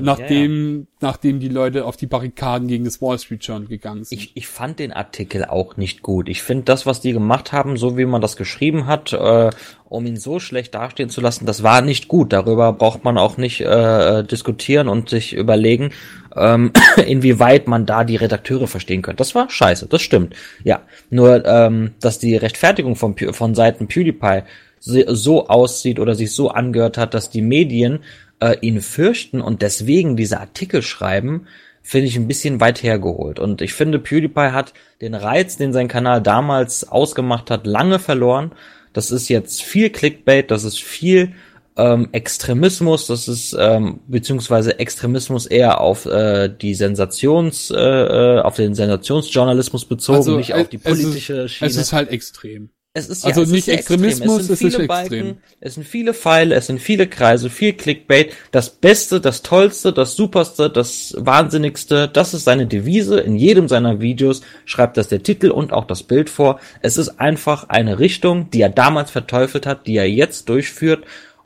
[0.00, 0.86] nachdem ja, ja.
[1.00, 4.18] nachdem die Leute auf die Barrikaden gegen das Wall Street Journal gegangen sind.
[4.18, 6.28] Ich, ich fand den Artikel auch nicht gut.
[6.28, 9.50] Ich finde das, was die gemacht haben, so wie man das geschrieben hat, äh,
[9.92, 12.32] um ihn so schlecht dastehen zu lassen, das war nicht gut.
[12.32, 15.90] Darüber braucht man auch nicht äh, diskutieren und sich überlegen,
[16.34, 16.72] ähm,
[17.06, 19.18] inwieweit man da die Redakteure verstehen könnte.
[19.18, 20.34] Das war scheiße, das stimmt.
[20.64, 20.80] Ja,
[21.10, 24.44] nur ähm, dass die Rechtfertigung von, von Seiten PewDiePie
[24.80, 28.00] so aussieht oder sich so angehört hat, dass die Medien
[28.40, 31.46] äh, ihn fürchten und deswegen diese Artikel schreiben,
[31.82, 33.38] finde ich ein bisschen weit hergeholt.
[33.38, 34.72] Und ich finde, PewDiePie hat
[35.02, 38.52] den Reiz, den sein Kanal damals ausgemacht hat, lange verloren.
[38.92, 41.32] Das ist jetzt viel Clickbait, das ist viel
[41.76, 48.56] ähm, Extremismus, das ist ähm, beziehungsweise Extremismus eher auf äh, die Sensations, äh, äh auf
[48.56, 51.70] den Sensationsjournalismus bezogen, also, nicht auf die politische es Schiene.
[51.70, 52.70] Es ist halt extrem.
[52.94, 55.38] Es ist also ja, es nicht ist Extremismus, es, es ist extrem.
[55.60, 58.34] es sind viele Pfeile, es sind viele Kreise, viel Clickbait.
[58.50, 63.18] Das Beste, das Tollste, das Superste, das Wahnsinnigste, das ist seine Devise.
[63.20, 66.60] In jedem seiner Videos schreibt das der Titel und auch das Bild vor.
[66.82, 71.04] Es ist einfach eine Richtung, die er damals verteufelt hat, die er jetzt durchführt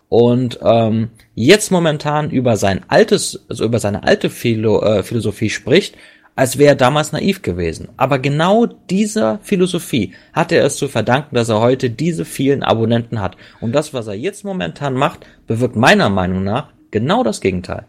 [0.09, 5.97] und ähm, jetzt momentan über sein altes, also über seine alte Philo, äh, Philosophie spricht,
[6.37, 7.89] als wäre er damals naiv gewesen.
[7.97, 13.21] Aber genau dieser Philosophie hat er es zu verdanken, dass er heute diese vielen Abonnenten
[13.21, 13.37] hat.
[13.61, 17.87] Und das, was er jetzt momentan macht, bewirkt meiner Meinung nach genau das Gegenteil.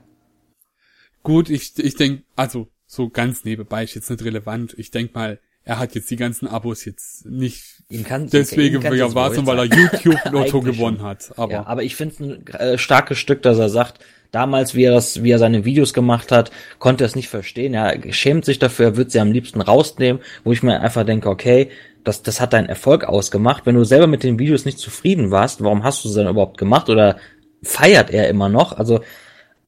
[1.23, 4.73] Gut, ich, ich denke, also so ganz nebenbei ist jetzt nicht relevant.
[4.77, 8.93] Ich denke mal, er hat jetzt die ganzen Abos jetzt nicht ihm kann, deswegen ihm
[8.93, 11.33] ja war weil er YouTube Lotto gewonnen hat.
[11.37, 13.99] Aber, ja, aber ich finde es ein äh, starkes Stück, dass er sagt,
[14.31, 17.73] damals, wie er das, wie er seine Videos gemacht hat, konnte er es nicht verstehen.
[17.73, 21.29] Er schämt sich dafür, er wird sie am liebsten rausnehmen, wo ich mir einfach denke,
[21.29, 21.69] okay,
[22.03, 23.65] das, das hat deinen Erfolg ausgemacht.
[23.65, 26.57] Wenn du selber mit den Videos nicht zufrieden warst, warum hast du sie dann überhaupt
[26.57, 26.89] gemacht?
[26.89, 27.17] Oder
[27.63, 28.77] feiert er immer noch?
[28.77, 29.01] Also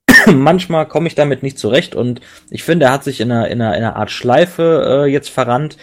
[0.26, 3.62] manchmal komme ich damit nicht zurecht und ich finde, er hat sich in einer, in
[3.62, 5.78] einer, in einer Art Schleife äh, jetzt verrannt.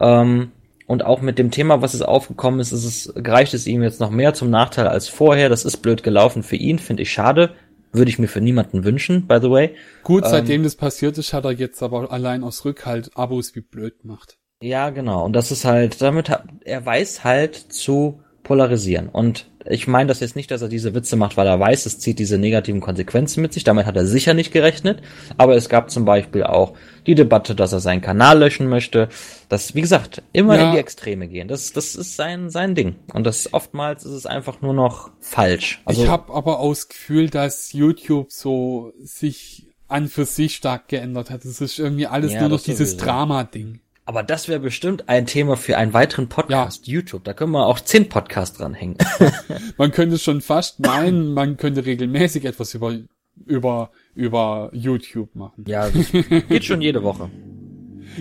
[0.00, 0.52] Ähm,
[0.86, 4.00] und auch mit dem Thema, was es aufgekommen ist, ist es, reicht es ihm jetzt
[4.00, 5.48] noch mehr zum Nachteil als vorher.
[5.48, 7.54] Das ist blöd gelaufen für ihn, finde ich schade.
[7.92, 9.74] Würde ich mir für niemanden wünschen, by the way.
[10.02, 13.60] Gut, seitdem ähm, das passiert ist, hat er jetzt aber allein aus Rückhalt Abos wie
[13.60, 14.38] blöd gemacht.
[14.62, 15.24] Ja, genau.
[15.24, 19.08] Und das ist halt, damit hat, er weiß halt zu polarisieren.
[19.08, 21.98] Und ich meine das jetzt nicht, dass er diese Witze macht, weil er weiß, es
[21.98, 23.64] zieht diese negativen Konsequenzen mit sich.
[23.64, 25.02] Damit hat er sicher nicht gerechnet.
[25.38, 26.74] Aber es gab zum Beispiel auch
[27.06, 29.08] die Debatte, dass er seinen Kanal löschen möchte.
[29.48, 30.66] Das, wie gesagt, immer ja.
[30.66, 31.48] in die Extreme gehen.
[31.48, 32.96] Das, das ist sein, sein Ding.
[33.12, 35.80] Und das oftmals ist es einfach nur noch falsch.
[35.84, 41.30] Also, ich habe aber aus Gefühl, dass YouTube so sich an für sich stark geändert
[41.30, 41.44] hat.
[41.44, 43.81] Es ist irgendwie alles ja, nur noch dieses Drama-Ding.
[44.04, 46.94] Aber das wäre bestimmt ein Thema für einen weiteren Podcast, ja.
[46.94, 47.22] YouTube.
[47.24, 48.98] Da können wir auch zehn Podcasts dranhängen.
[49.76, 52.98] man könnte schon fast meinen, man könnte regelmäßig etwas über,
[53.46, 55.64] über, über YouTube machen.
[55.66, 57.30] Ja, geht schon jede Woche.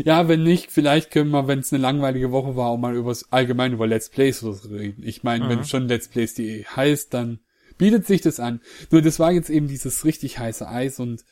[0.05, 3.31] Ja, wenn nicht, vielleicht können wir, wenn es eine langweilige Woche war, auch mal übers
[3.31, 5.03] allgemein über Let's Plays oder so reden.
[5.03, 5.49] Ich meine, mhm.
[5.49, 7.39] wenn schon Let's Plays.de heißt, dann
[7.77, 8.61] bietet sich das an.
[8.89, 11.25] Nur das war jetzt eben dieses richtig heiße Eis und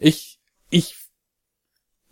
[0.00, 0.38] ich,
[0.68, 0.96] ich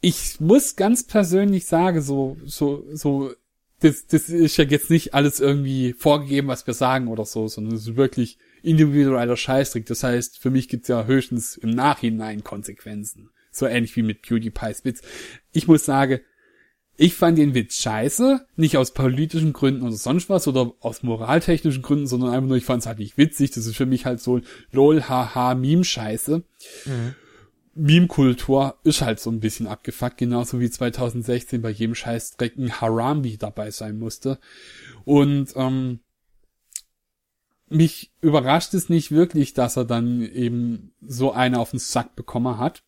[0.02, 3.32] ich muss ganz persönlich sagen, so, so, so,
[3.80, 7.74] das, das ist ja jetzt nicht alles irgendwie vorgegeben, was wir sagen oder so, sondern
[7.74, 9.86] es ist wirklich individueller Scheißtrick.
[9.86, 13.30] Das heißt, für mich gibt's ja höchstens im Nachhinein Konsequenzen.
[13.52, 15.02] So ähnlich wie mit PewDiePie's Witz.
[15.52, 16.20] Ich muss sagen,
[16.96, 21.82] ich fand den Witz scheiße, nicht aus politischen Gründen oder sonst was oder aus moraltechnischen
[21.82, 23.52] Gründen, sondern einfach nur, ich fand es halt nicht witzig.
[23.52, 24.40] Das ist für mich halt so
[24.72, 26.42] lol, haha, Meme-Scheiße.
[26.86, 27.14] Mhm.
[27.74, 33.38] Meme-Kultur ist halt so ein bisschen abgefuckt, genauso wie 2016 bei jedem Scheißdreck ein Harambi
[33.38, 34.38] dabei sein musste.
[35.04, 36.00] Und ähm,
[37.68, 42.58] mich überrascht es nicht wirklich, dass er dann eben so eine auf den Sack bekommen
[42.58, 42.82] hat.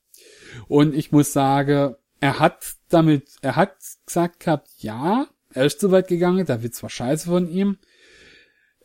[0.69, 3.77] Und ich muss sagen, er hat damit, er hat
[4.07, 7.79] gesagt gehabt, ja, er ist zu weit gegangen, da wird zwar scheiße von ihm.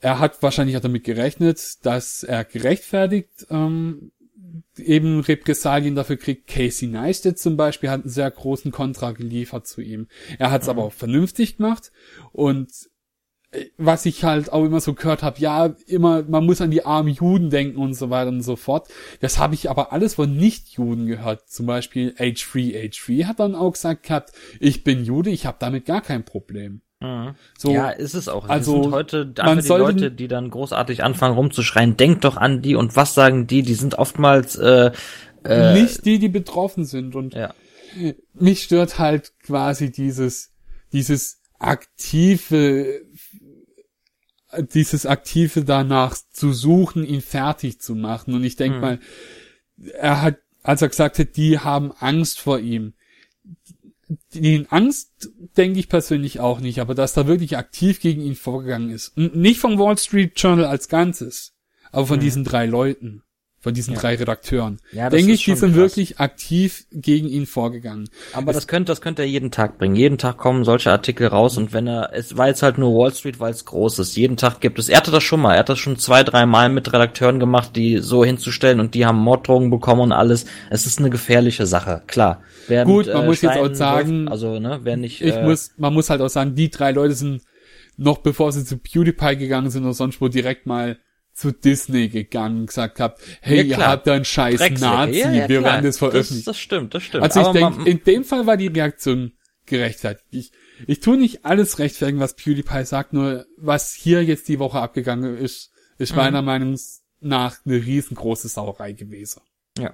[0.01, 4.11] Er hat wahrscheinlich auch damit gerechnet, dass er gerechtfertigt ähm,
[4.77, 6.47] eben Repressalien dafür kriegt.
[6.47, 10.07] Casey Neistat zum Beispiel hat einen sehr großen Kontra geliefert zu ihm.
[10.37, 10.71] Er hat es mhm.
[10.71, 11.91] aber auch vernünftig gemacht
[12.31, 12.69] und
[13.51, 16.85] äh, was ich halt auch immer so gehört habe, ja, immer, man muss an die
[16.85, 18.87] armen Juden denken und so weiter und so fort.
[19.21, 21.49] Das habe ich aber alles von Nicht-Juden gehört.
[21.49, 25.85] Zum Beispiel H3, H3 hat dann auch gesagt gehabt, ich bin Jude, ich habe damit
[25.85, 26.81] gar kein Problem.
[27.01, 27.35] Mhm.
[27.57, 28.49] So, ja, ist es auch.
[28.49, 32.95] Also heute einfach die Leute, die dann großartig anfangen rumzuschreien, denkt doch an die und
[32.95, 34.91] was sagen die, die sind oftmals äh,
[35.45, 37.53] äh, nicht die, die betroffen sind und ja.
[38.33, 40.51] mich stört halt quasi dieses
[40.91, 43.01] dieses aktive
[44.57, 48.81] dieses aktive danach zu suchen, ihn fertig zu machen und ich denke mhm.
[48.81, 48.99] mal,
[49.93, 52.93] er hat als er gesagt hat, die haben Angst vor ihm
[54.33, 58.89] den Angst denke ich persönlich auch nicht, aber dass da wirklich aktiv gegen ihn vorgegangen
[58.89, 59.15] ist.
[59.17, 61.53] N nicht vom Wall Street Journal als Ganzes,
[61.91, 62.21] aber von mhm.
[62.21, 63.23] diesen drei Leuten
[63.61, 63.99] von diesen ja.
[63.99, 64.79] drei Redakteuren.
[64.93, 65.77] Ja, Denke ich, die sind krass.
[65.77, 68.09] wirklich aktiv gegen ihn vorgegangen.
[68.33, 69.95] Aber es das könnte, das könnte er jeden Tag bringen.
[69.95, 73.13] Jeden Tag kommen solche Artikel raus und wenn er, es war jetzt halt nur Wall
[73.13, 74.15] Street, weil es groß ist.
[74.15, 74.87] Jeden Tag gibt es.
[74.87, 75.53] Er hatte das schon mal.
[75.53, 79.05] Er hat das schon zwei, drei Mal mit Redakteuren gemacht, die so hinzustellen und die
[79.05, 80.45] haben Morddrogen bekommen und alles.
[80.69, 82.41] Es ist eine gefährliche Sache, klar.
[82.67, 85.21] Während, Gut, man äh, muss Stein, jetzt auch sagen, also ne, wer nicht.
[85.21, 87.41] Ich äh, muss, man muss halt auch sagen, die drei Leute sind
[87.97, 90.97] noch bevor sie zu PewDiePie gegangen sind oder sonst wo direkt mal
[91.39, 94.81] zu Disney gegangen gesagt habt, hey, ja, ihr habt da einen scheiß Dreckslecke.
[94.81, 96.45] Nazi, ja, ja, wir werden das veröffentlichen.
[96.45, 97.23] Das, das stimmt, das stimmt.
[97.23, 99.33] Also ich denke, in dem Fall war die Reaktion
[99.65, 100.25] gerechtfertigt.
[100.31, 100.51] Ich,
[100.87, 105.37] ich tue nicht alles rechtfertigen, was PewDiePie sagt, nur was hier jetzt die Woche abgegangen
[105.37, 106.17] ist, ist mhm.
[106.17, 106.77] meiner Meinung
[107.21, 109.41] nach eine riesengroße Sauerei gewesen.
[109.77, 109.93] Ja.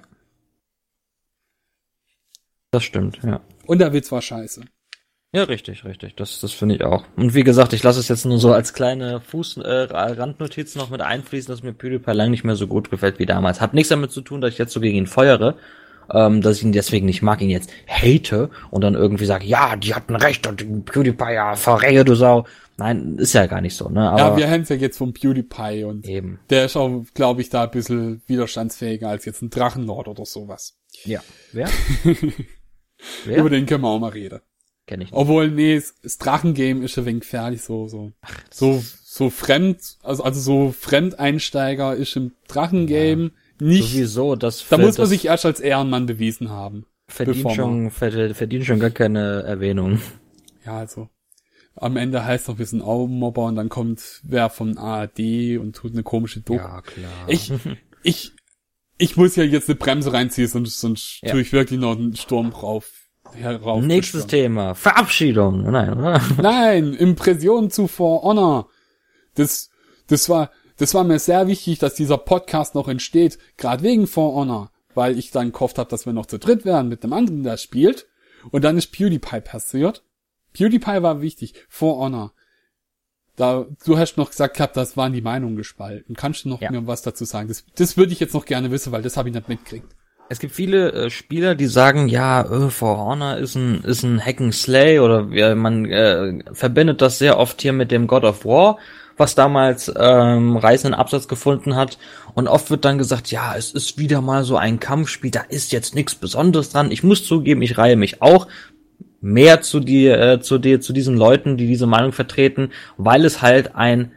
[2.70, 3.40] Das stimmt, ja.
[3.66, 4.64] Und der Witz war scheiße.
[5.32, 6.14] Ja, richtig, richtig.
[6.16, 7.04] Das, das finde ich auch.
[7.16, 10.90] Und wie gesagt, ich lasse es jetzt nur so als kleine Fuß, äh, Randnotiz noch
[10.90, 13.60] mit einfließen, dass mir PewDiePie lang nicht mehr so gut gefällt wie damals.
[13.60, 15.56] Hat nichts damit zu tun, dass ich jetzt so gegen ihn feuere,
[16.12, 19.76] ähm, dass ich ihn deswegen nicht mag, ihn jetzt hate und dann irgendwie sage, ja,
[19.76, 22.46] die hatten recht und PewDiePie, ja, verrehe du Sau.
[22.78, 24.10] Nein, ist ja gar nicht so, ne?
[24.10, 26.40] Aber ja, wir haben es ja jetzt vom PewDiePie und eben.
[26.50, 30.78] der ist auch, glaube ich, da ein bisschen widerstandsfähiger als jetzt ein Drachenlord oder sowas.
[31.04, 31.20] Ja.
[31.52, 31.68] Wer?
[33.24, 33.36] Wer?
[33.38, 34.40] Über den können wir auch mal reden.
[34.86, 35.18] Kenn ich nicht.
[35.18, 40.22] Obwohl, nee, das Drachengame ist ein wenig gefährlich, so, so, Ach, so, so fremd, also,
[40.22, 43.66] also so Fremdeinsteiger ist im Drachengame ja.
[43.66, 43.92] nicht.
[43.92, 46.86] Sowieso, das, da muss man sich erst als Ehrenmann bewiesen haben.
[47.08, 50.00] Verdient schon, verdient schon gar keine Erwähnung.
[50.64, 51.08] Ja, also.
[51.76, 55.92] Am Ende heißt noch, wir sind Augenmobber und dann kommt wer vom ARD und tut
[55.92, 56.58] eine komische Doku.
[56.58, 57.28] Ja, klar.
[57.28, 57.52] Ich,
[58.02, 58.32] ich,
[58.98, 61.32] ich muss ja jetzt eine Bremse reinziehen, sonst, sonst ja.
[61.32, 63.05] tue ich wirklich noch einen Sturm drauf.
[63.86, 64.74] Nächstes Thema.
[64.74, 65.70] Verabschiedung.
[65.70, 66.20] Nein, oder?
[66.42, 68.68] Nein, Impression zu For Honor.
[69.34, 69.70] Das,
[70.06, 74.34] das war, das war mir sehr wichtig, dass dieser Podcast noch entsteht, gerade wegen For
[74.34, 77.42] Honor, weil ich dann gehofft habe, dass wir noch zu dritt werden mit dem anderen,
[77.42, 78.06] der spielt.
[78.50, 80.04] Und dann ist PewDiePie passiert.
[80.52, 81.54] PewDiePie war wichtig.
[81.68, 82.32] For Honor.
[83.36, 86.16] Da, du hast noch gesagt gehabt, das waren die Meinungen gespalten.
[86.16, 86.70] Kannst du noch ja.
[86.70, 87.48] mir was dazu sagen?
[87.48, 89.94] Das, das würde ich jetzt noch gerne wissen, weil das habe ich nicht mitgekriegt.
[90.28, 94.20] Es gibt viele äh, Spieler, die sagen, ja, äh, For Honor ist ein ist ein
[94.20, 98.78] Hack oder äh, man äh, verbindet das sehr oft hier mit dem God of War,
[99.16, 101.98] was damals ähm, reißenden Absatz gefunden hat.
[102.34, 105.72] Und oft wird dann gesagt, ja, es ist wieder mal so ein Kampfspiel, da ist
[105.72, 106.90] jetzt nichts Besonderes dran.
[106.90, 108.48] Ich muss zugeben, ich reihe mich auch
[109.20, 113.42] mehr zu dir, äh, zu dir, zu diesen Leuten, die diese Meinung vertreten, weil es
[113.42, 114.10] halt ein,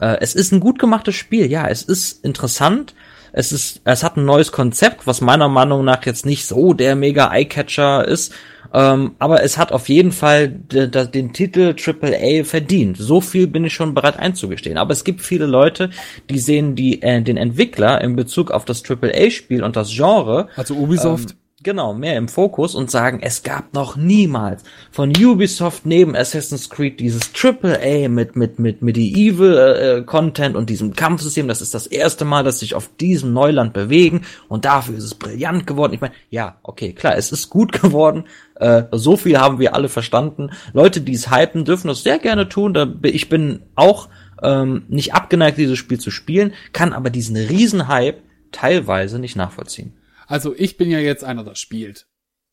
[0.00, 1.50] äh, es ist ein gut gemachtes Spiel.
[1.50, 2.94] Ja, es ist interessant
[3.32, 6.96] es ist, es hat ein neues Konzept, was meiner Meinung nach jetzt nicht so der
[6.96, 8.32] mega Eyecatcher ist.
[8.72, 12.96] Ähm, aber es hat auf jeden Fall den Titel AAA verdient.
[12.98, 14.76] So viel bin ich schon bereit einzugestehen.
[14.76, 15.90] Aber es gibt viele Leute,
[16.28, 20.48] die sehen die, äh, den Entwickler in Bezug auf das AAA-Spiel und das Genre.
[20.56, 21.30] Also Ubisoft.
[21.30, 24.62] Ähm, genau, mehr im Fokus und sagen, es gab noch niemals
[24.92, 30.70] von Ubisoft neben Assassin's Creed dieses Triple A mit, mit, mit Medieval äh, Content und
[30.70, 31.48] diesem Kampfsystem.
[31.48, 35.16] Das ist das erste Mal, dass sich auf diesem Neuland bewegen und dafür ist es
[35.16, 35.92] brillant geworden.
[35.92, 38.26] Ich meine, ja, okay, klar, es ist gut geworden.
[38.54, 40.50] Äh, so viel haben wir alle verstanden.
[40.72, 42.74] Leute, die es hypen, dürfen das sehr gerne tun.
[42.74, 44.08] Da, ich bin auch
[44.40, 48.18] ähm, nicht abgeneigt, dieses Spiel zu spielen, kann aber diesen Riesenhype
[48.52, 49.94] teilweise nicht nachvollziehen.
[50.26, 52.06] Also ich bin ja jetzt einer, der spielt.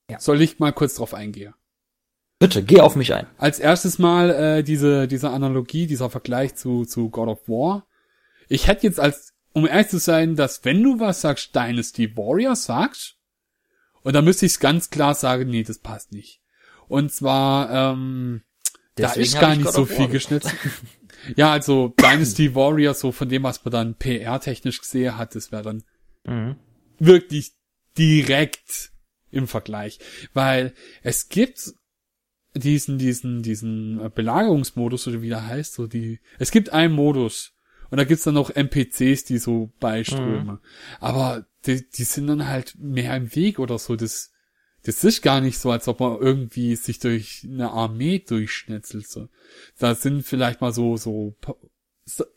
[0.09, 0.19] Ja.
[0.19, 1.53] Soll ich mal kurz drauf eingehen?
[2.39, 3.27] Bitte, geh auf mich ein.
[3.37, 7.87] Als erstes mal äh, diese, diese Analogie, dieser Vergleich zu, zu God of War.
[8.49, 12.55] Ich hätte jetzt als, um ehrlich zu sein, dass wenn du was sagst, Dynasty Warrior
[12.55, 13.17] sagst,
[14.01, 16.41] und dann müsste ich ganz klar sagen, nee, das passt nicht.
[16.89, 18.41] Und zwar, ähm,
[18.95, 20.51] da ist gar nicht so viel geschnitten.
[21.37, 25.63] ja, also Dynasty Warrior, so von dem, was man dann PR-technisch gesehen hat, das wäre
[25.63, 25.83] dann
[26.25, 26.57] mhm.
[26.99, 27.53] wirklich
[27.97, 28.91] direkt
[29.31, 29.99] im Vergleich,
[30.33, 31.73] weil es gibt
[32.55, 37.53] diesen, diesen, diesen Belagerungsmodus oder wie der heißt, so die, es gibt einen Modus
[37.89, 40.59] und da gibt's dann noch NPCs, die so beiströmen, mhm.
[40.99, 44.31] aber die, die sind dann halt mehr im Weg oder so, das,
[44.83, 49.29] das ist gar nicht so, als ob man irgendwie sich durch eine Armee durchschnetzelt, so.
[49.79, 51.35] Da sind vielleicht mal so, so,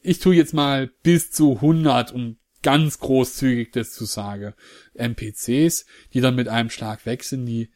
[0.00, 4.52] ich tu jetzt mal bis zu 100 und ganz großzügig das zu sagen.
[4.94, 7.70] NPCs, die dann mit einem Schlag weg sind, die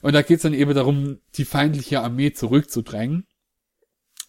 [0.00, 3.26] und da geht's dann eben darum, die feindliche Armee zurückzudrängen.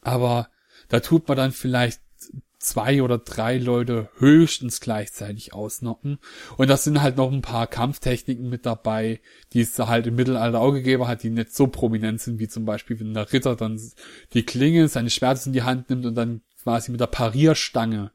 [0.01, 0.49] Aber
[0.89, 2.01] da tut man dann vielleicht
[2.59, 6.19] zwei oder drei Leute höchstens gleichzeitig ausnocken.
[6.57, 9.21] Und das sind halt noch ein paar Kampftechniken mit dabei,
[9.53, 12.65] die es halt im Mittelalter auch gegeben hat, die nicht so prominent sind, wie zum
[12.65, 13.79] Beispiel, wenn der Ritter dann
[14.33, 18.11] die Klinge seines Schwertes in die Hand nimmt und dann quasi mit der Parierstange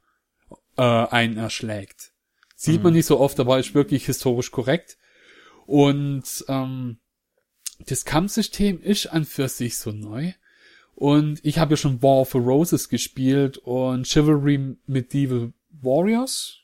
[0.80, 2.12] äh, einen erschlägt.
[2.56, 2.84] Sieht mhm.
[2.84, 4.96] man nicht so oft, aber ist wirklich historisch korrekt.
[5.66, 6.98] Und ähm,
[7.80, 10.32] das Kampfsystem ist an für sich so neu.
[10.94, 16.56] Und ich habe ja schon War of the Roses gespielt und Chivalry Medieval Warriors.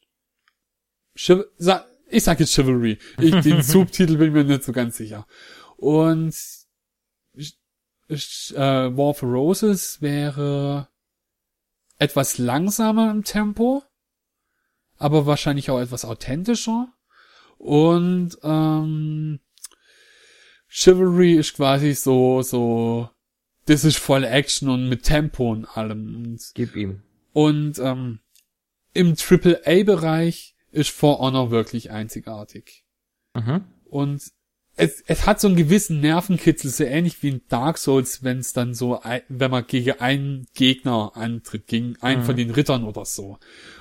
[1.15, 1.45] Chiv
[2.09, 2.99] ich sag jetzt Chivalry.
[3.21, 5.27] Ich, den Subtitel bin mir nicht so ganz sicher.
[5.77, 6.35] Und
[8.09, 10.89] äh, War for Roses wäre
[11.99, 13.83] etwas langsamer im Tempo,
[14.99, 16.89] aber wahrscheinlich auch etwas authentischer.
[17.59, 19.41] Und ähm,
[20.69, 23.09] Chivalry ist quasi so, so,
[23.67, 26.17] das ist voll Action und mit Tempo und allem.
[26.17, 27.03] Und, Gib ihm.
[27.33, 28.21] Und ähm,
[28.93, 32.85] im AAA-Bereich ist For Honor wirklich einzigartig.
[33.35, 33.65] Mhm.
[33.85, 34.23] Und
[34.77, 38.53] es, es hat so einen gewissen Nervenkitzel, so ähnlich wie in Dark Souls, wenn es
[38.53, 42.27] dann so, wenn man gegen einen Gegner antritt, gegen einen mhm.
[42.27, 43.39] von den Rittern oder so.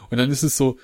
[0.09, 0.77] Und dann ist es so,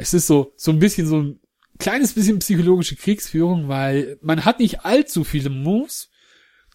[0.00, 1.40] es ist so, so ein bisschen so ein
[1.78, 6.10] kleines bisschen psychologische Kriegsführung, weil man hat nicht allzu viele Moves,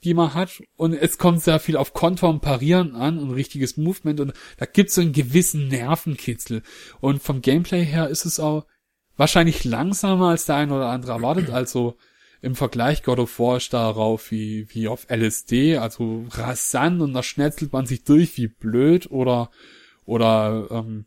[0.04, 3.78] die man hat und es kommt sehr viel auf Konter und Parieren an und richtiges
[3.78, 6.62] Movement und da gibt's so einen gewissen Nervenkitzel.
[7.02, 8.66] Und vom Gameplay her ist es auch
[9.18, 11.98] wahrscheinlich langsamer als der ein oder andere erwartet, also
[12.42, 17.24] im Vergleich God of War ist darauf wie, wie auf LSD, also rasant und da
[17.24, 19.50] schnetzelt man sich durch wie blöd oder,
[20.06, 21.06] oder, ähm,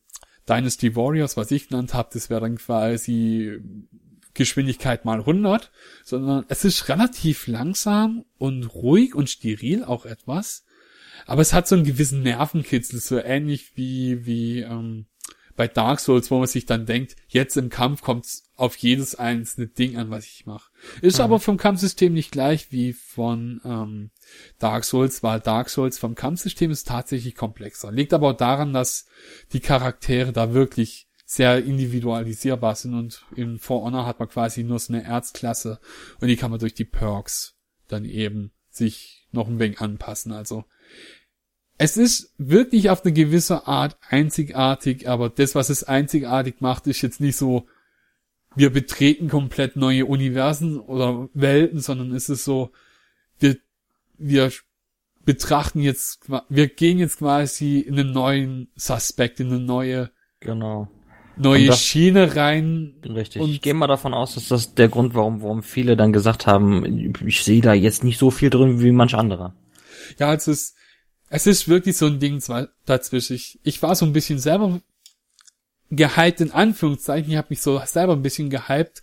[0.49, 3.59] Dynasty Warriors, was ich genannt habe, das wäre dann quasi
[4.35, 5.71] Geschwindigkeit mal 100,
[6.05, 10.65] sondern es ist relativ langsam und ruhig und steril auch etwas,
[11.27, 15.07] aber es hat so einen gewissen Nervenkitzel, so ähnlich wie, wie, ähm,
[15.59, 19.67] bei Dark Souls, wo man sich dann denkt, jetzt im Kampf kommt's auf jedes einzelne
[19.67, 20.71] Ding an, was ich mache.
[21.03, 21.25] Ist mhm.
[21.25, 24.11] aber vom Kampfsystem nicht gleich wie von ähm,
[24.61, 27.91] Dark Souls, weil Dark Souls vom Kampfsystem ist tatsächlich komplexer.
[27.91, 29.07] Liegt aber auch daran, dass
[29.53, 34.79] die Charaktere da wirklich sehr individualisierbar sind und in For Honor hat man quasi nur
[34.79, 35.81] so eine Erzklasse
[36.21, 37.57] und die kann man durch die Perks
[37.89, 40.31] dann eben sich noch ein wenig anpassen.
[40.31, 40.67] Also
[41.79, 47.03] es ist wirklich auf eine gewisse Art einzigartig, aber das, was es einzigartig macht, ist
[47.03, 47.67] jetzt nicht so,
[48.57, 52.73] wir betreten komplett neue Universen oder Welten, sondern es ist so,
[53.39, 53.57] wir,
[54.19, 54.51] wir
[55.25, 60.11] betrachten jetzt, wir gehen jetzt quasi in einen neuen Suspekt, in eine neue,
[60.41, 60.89] genau.
[61.37, 62.95] neue das, Schiene rein.
[63.05, 63.41] Richtig.
[63.41, 66.49] Und ich gehe mal davon aus, dass das der Grund, warum, warum viele dann gesagt
[66.49, 69.55] haben, ich sehe da jetzt nicht so viel drin wie manch anderer.
[70.19, 70.75] Ja, es ist,
[71.31, 72.43] es ist wirklich so ein Ding
[72.87, 73.37] dazwischen.
[73.37, 74.81] Ich, ich war so ein bisschen selber
[75.91, 77.31] gehypt, in Anführungszeichen.
[77.31, 79.03] Ich habe mich so selber ein bisschen gehypt,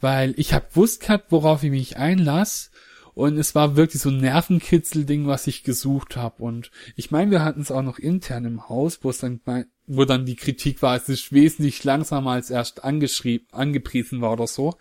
[0.00, 2.70] weil ich habe gewusst gehabt, worauf ich mich einlass.
[3.14, 6.42] Und es war wirklich so ein Nervenkitzel-Ding, was ich gesucht habe.
[6.42, 9.40] Und ich meine, wir hatten es auch noch intern im Haus, wo es dann,
[9.86, 14.46] wo dann die Kritik war, es ist wesentlich langsamer als erst angeschrieben, angepriesen war oder
[14.46, 14.76] so.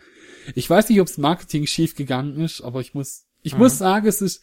[0.53, 3.59] Ich weiß nicht, ob das Marketing schief gegangen ist, aber ich muss, ich mhm.
[3.59, 4.41] muss sagen, es ist,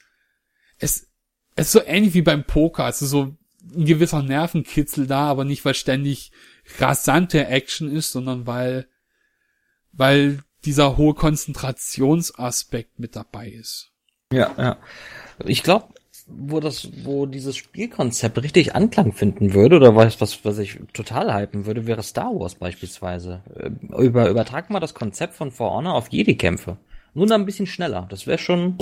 [0.78, 1.11] es,
[1.56, 3.36] es ist so ähnlich wie beim Poker, also so
[3.74, 6.32] ein gewisser Nervenkitzel da, aber nicht, weil ständig
[6.78, 8.86] rasante Action ist, sondern weil,
[9.92, 13.90] weil dieser hohe Konzentrationsaspekt mit dabei ist.
[14.32, 14.76] Ja, ja.
[15.44, 15.88] Ich glaube,
[16.26, 21.34] wo das, wo dieses Spielkonzept richtig Anklang finden würde, oder was, was, was ich total
[21.34, 23.42] hypen würde, wäre Star Wars beispielsweise.
[23.54, 26.78] Äh, über, übertrag mal das Konzept von For Honor auf Jedi-Kämpfe.
[27.14, 28.06] Nur dann ein bisschen schneller.
[28.08, 28.78] Das wäre schon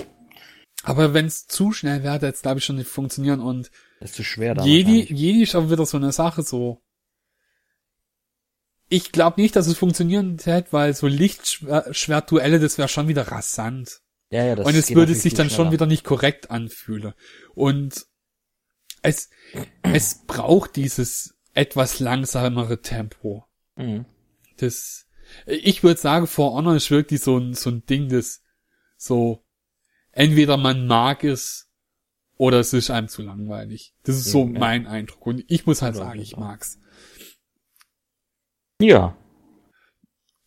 [0.82, 3.70] aber wenn es zu schnell wäre, jetzt glaube ich schon nicht funktionieren und
[4.00, 4.64] das ist zu schwer da.
[4.64, 6.82] Jedi, Jedi ist aber wieder so eine Sache so.
[8.88, 14.00] Ich glaube nicht, dass es funktionieren hätte, weil so Lichtschwertduelle, das wäre schon wieder rasant.
[14.30, 15.64] Ja, ja, das Und es würde sich dann schneller.
[15.64, 17.12] schon wieder nicht korrekt anfühlen.
[17.54, 18.06] Und
[19.02, 19.30] es,
[19.82, 23.44] es braucht dieses etwas langsamere Tempo.
[23.76, 24.06] Mhm.
[24.56, 25.06] Das,
[25.46, 28.42] ich würde sagen, For Honor ist wirklich so ein, so ein Ding, das
[28.96, 29.44] so
[30.20, 31.70] entweder man mag es
[32.36, 33.94] oder es ist einem zu langweilig.
[34.02, 34.58] Das ist so ja.
[34.58, 35.26] mein Eindruck.
[35.26, 36.78] Und ich muss halt sagen, ich mag's.
[38.80, 39.16] Ja.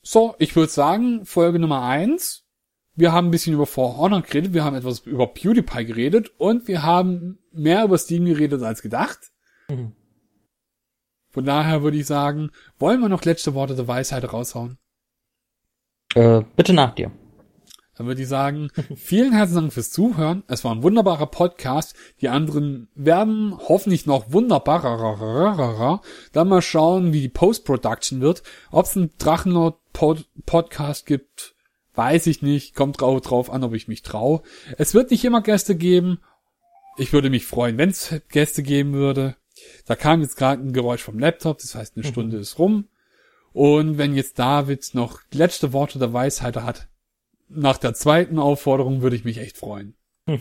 [0.04, 2.46] So, ich würde sagen, Folge Nummer eins.
[2.96, 6.68] Wir haben ein bisschen über For Honor geredet, wir haben etwas über PewDiePie geredet und
[6.68, 9.32] wir haben mehr über Steam geredet als gedacht.
[9.68, 9.96] Mhm.
[11.30, 14.78] Von daher würde ich sagen, wollen wir noch letzte Worte der Weisheit raushauen?
[16.14, 17.12] Äh, bitte nach dir.
[17.96, 20.44] Dann würde ich sagen, vielen herzlichen Dank fürs Zuhören.
[20.48, 21.96] Es war ein wunderbarer Podcast.
[22.22, 26.02] Die anderen werden hoffentlich noch wunderbarer.
[26.32, 28.44] Dann mal schauen, wie die Post-Production wird.
[28.72, 31.56] Ob es einen Drachenlord-Podcast gibt,
[31.94, 32.76] weiß ich nicht.
[32.76, 34.41] Kommt drauf an, ob ich mich traue.
[34.78, 36.20] Es wird nicht immer Gäste geben.
[36.98, 39.36] Ich würde mich freuen, wenn es Gäste geben würde.
[39.86, 42.88] Da kam jetzt gerade ein Geräusch vom Laptop, das heißt, eine Stunde ist rum.
[43.52, 46.88] Und wenn jetzt David noch letzte Worte der Weisheit hat,
[47.50, 49.96] nach der zweiten Aufforderung würde ich mich echt freuen.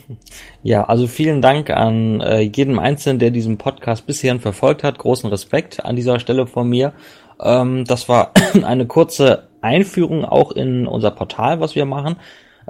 [0.63, 4.99] Ja, also vielen Dank an äh, jedem Einzelnen, der diesen Podcast bisher verfolgt hat.
[4.99, 6.93] Großen Respekt an dieser Stelle von mir.
[7.41, 8.33] Ähm, das war
[8.63, 12.17] eine kurze Einführung auch in unser Portal, was wir machen,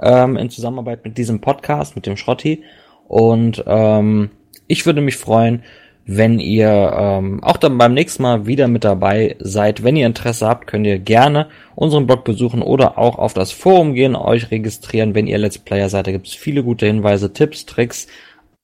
[0.01, 2.63] ähm, in Zusammenarbeit mit diesem Podcast, mit dem Schrotti.
[3.07, 4.31] Und ähm,
[4.67, 5.63] ich würde mich freuen,
[6.05, 9.83] wenn ihr ähm, auch dann beim nächsten Mal wieder mit dabei seid.
[9.83, 13.93] Wenn ihr Interesse habt, könnt ihr gerne unseren Blog besuchen oder auch auf das Forum
[13.93, 15.15] gehen, euch registrieren.
[15.15, 18.07] Wenn ihr Let's Player seid, da gibt es viele gute Hinweise, Tipps, Tricks,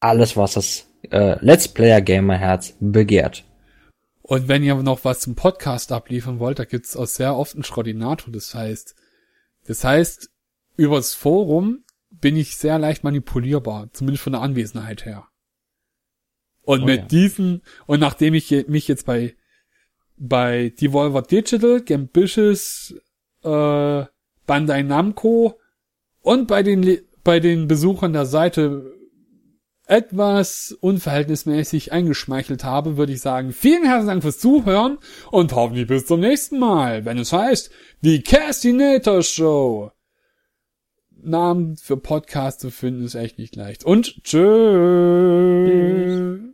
[0.01, 3.45] alles, was das äh, Let's Player Gamer Herz begehrt.
[4.21, 7.63] Und wenn ihr noch was zum Podcast abliefern wollt, da gibt's auch sehr oft einen
[7.63, 8.31] Schrodinator.
[8.33, 8.95] Das heißt,
[9.65, 10.29] das heißt,
[10.75, 15.28] übers Forum bin ich sehr leicht manipulierbar, zumindest von der Anwesenheit her.
[16.69, 17.05] Und oh, mit ja.
[17.05, 19.33] diesen, und nachdem ich mich jetzt bei,
[20.17, 22.93] bei Devolver Digital, Gambitious,
[23.43, 24.03] äh,
[24.45, 25.59] Bandai Namco
[26.21, 28.93] und bei den, bei den Besuchern der Seite
[29.87, 34.99] etwas unverhältnismäßig eingeschmeichelt habe, würde ich sagen, vielen herzlichen Dank fürs Zuhören
[35.31, 39.89] und hoffentlich bis zum nächsten Mal, wenn es heißt, die Castinator Show.
[41.21, 43.83] Namen für Podcast zu finden ist echt nicht leicht.
[43.83, 44.39] Und tschüss.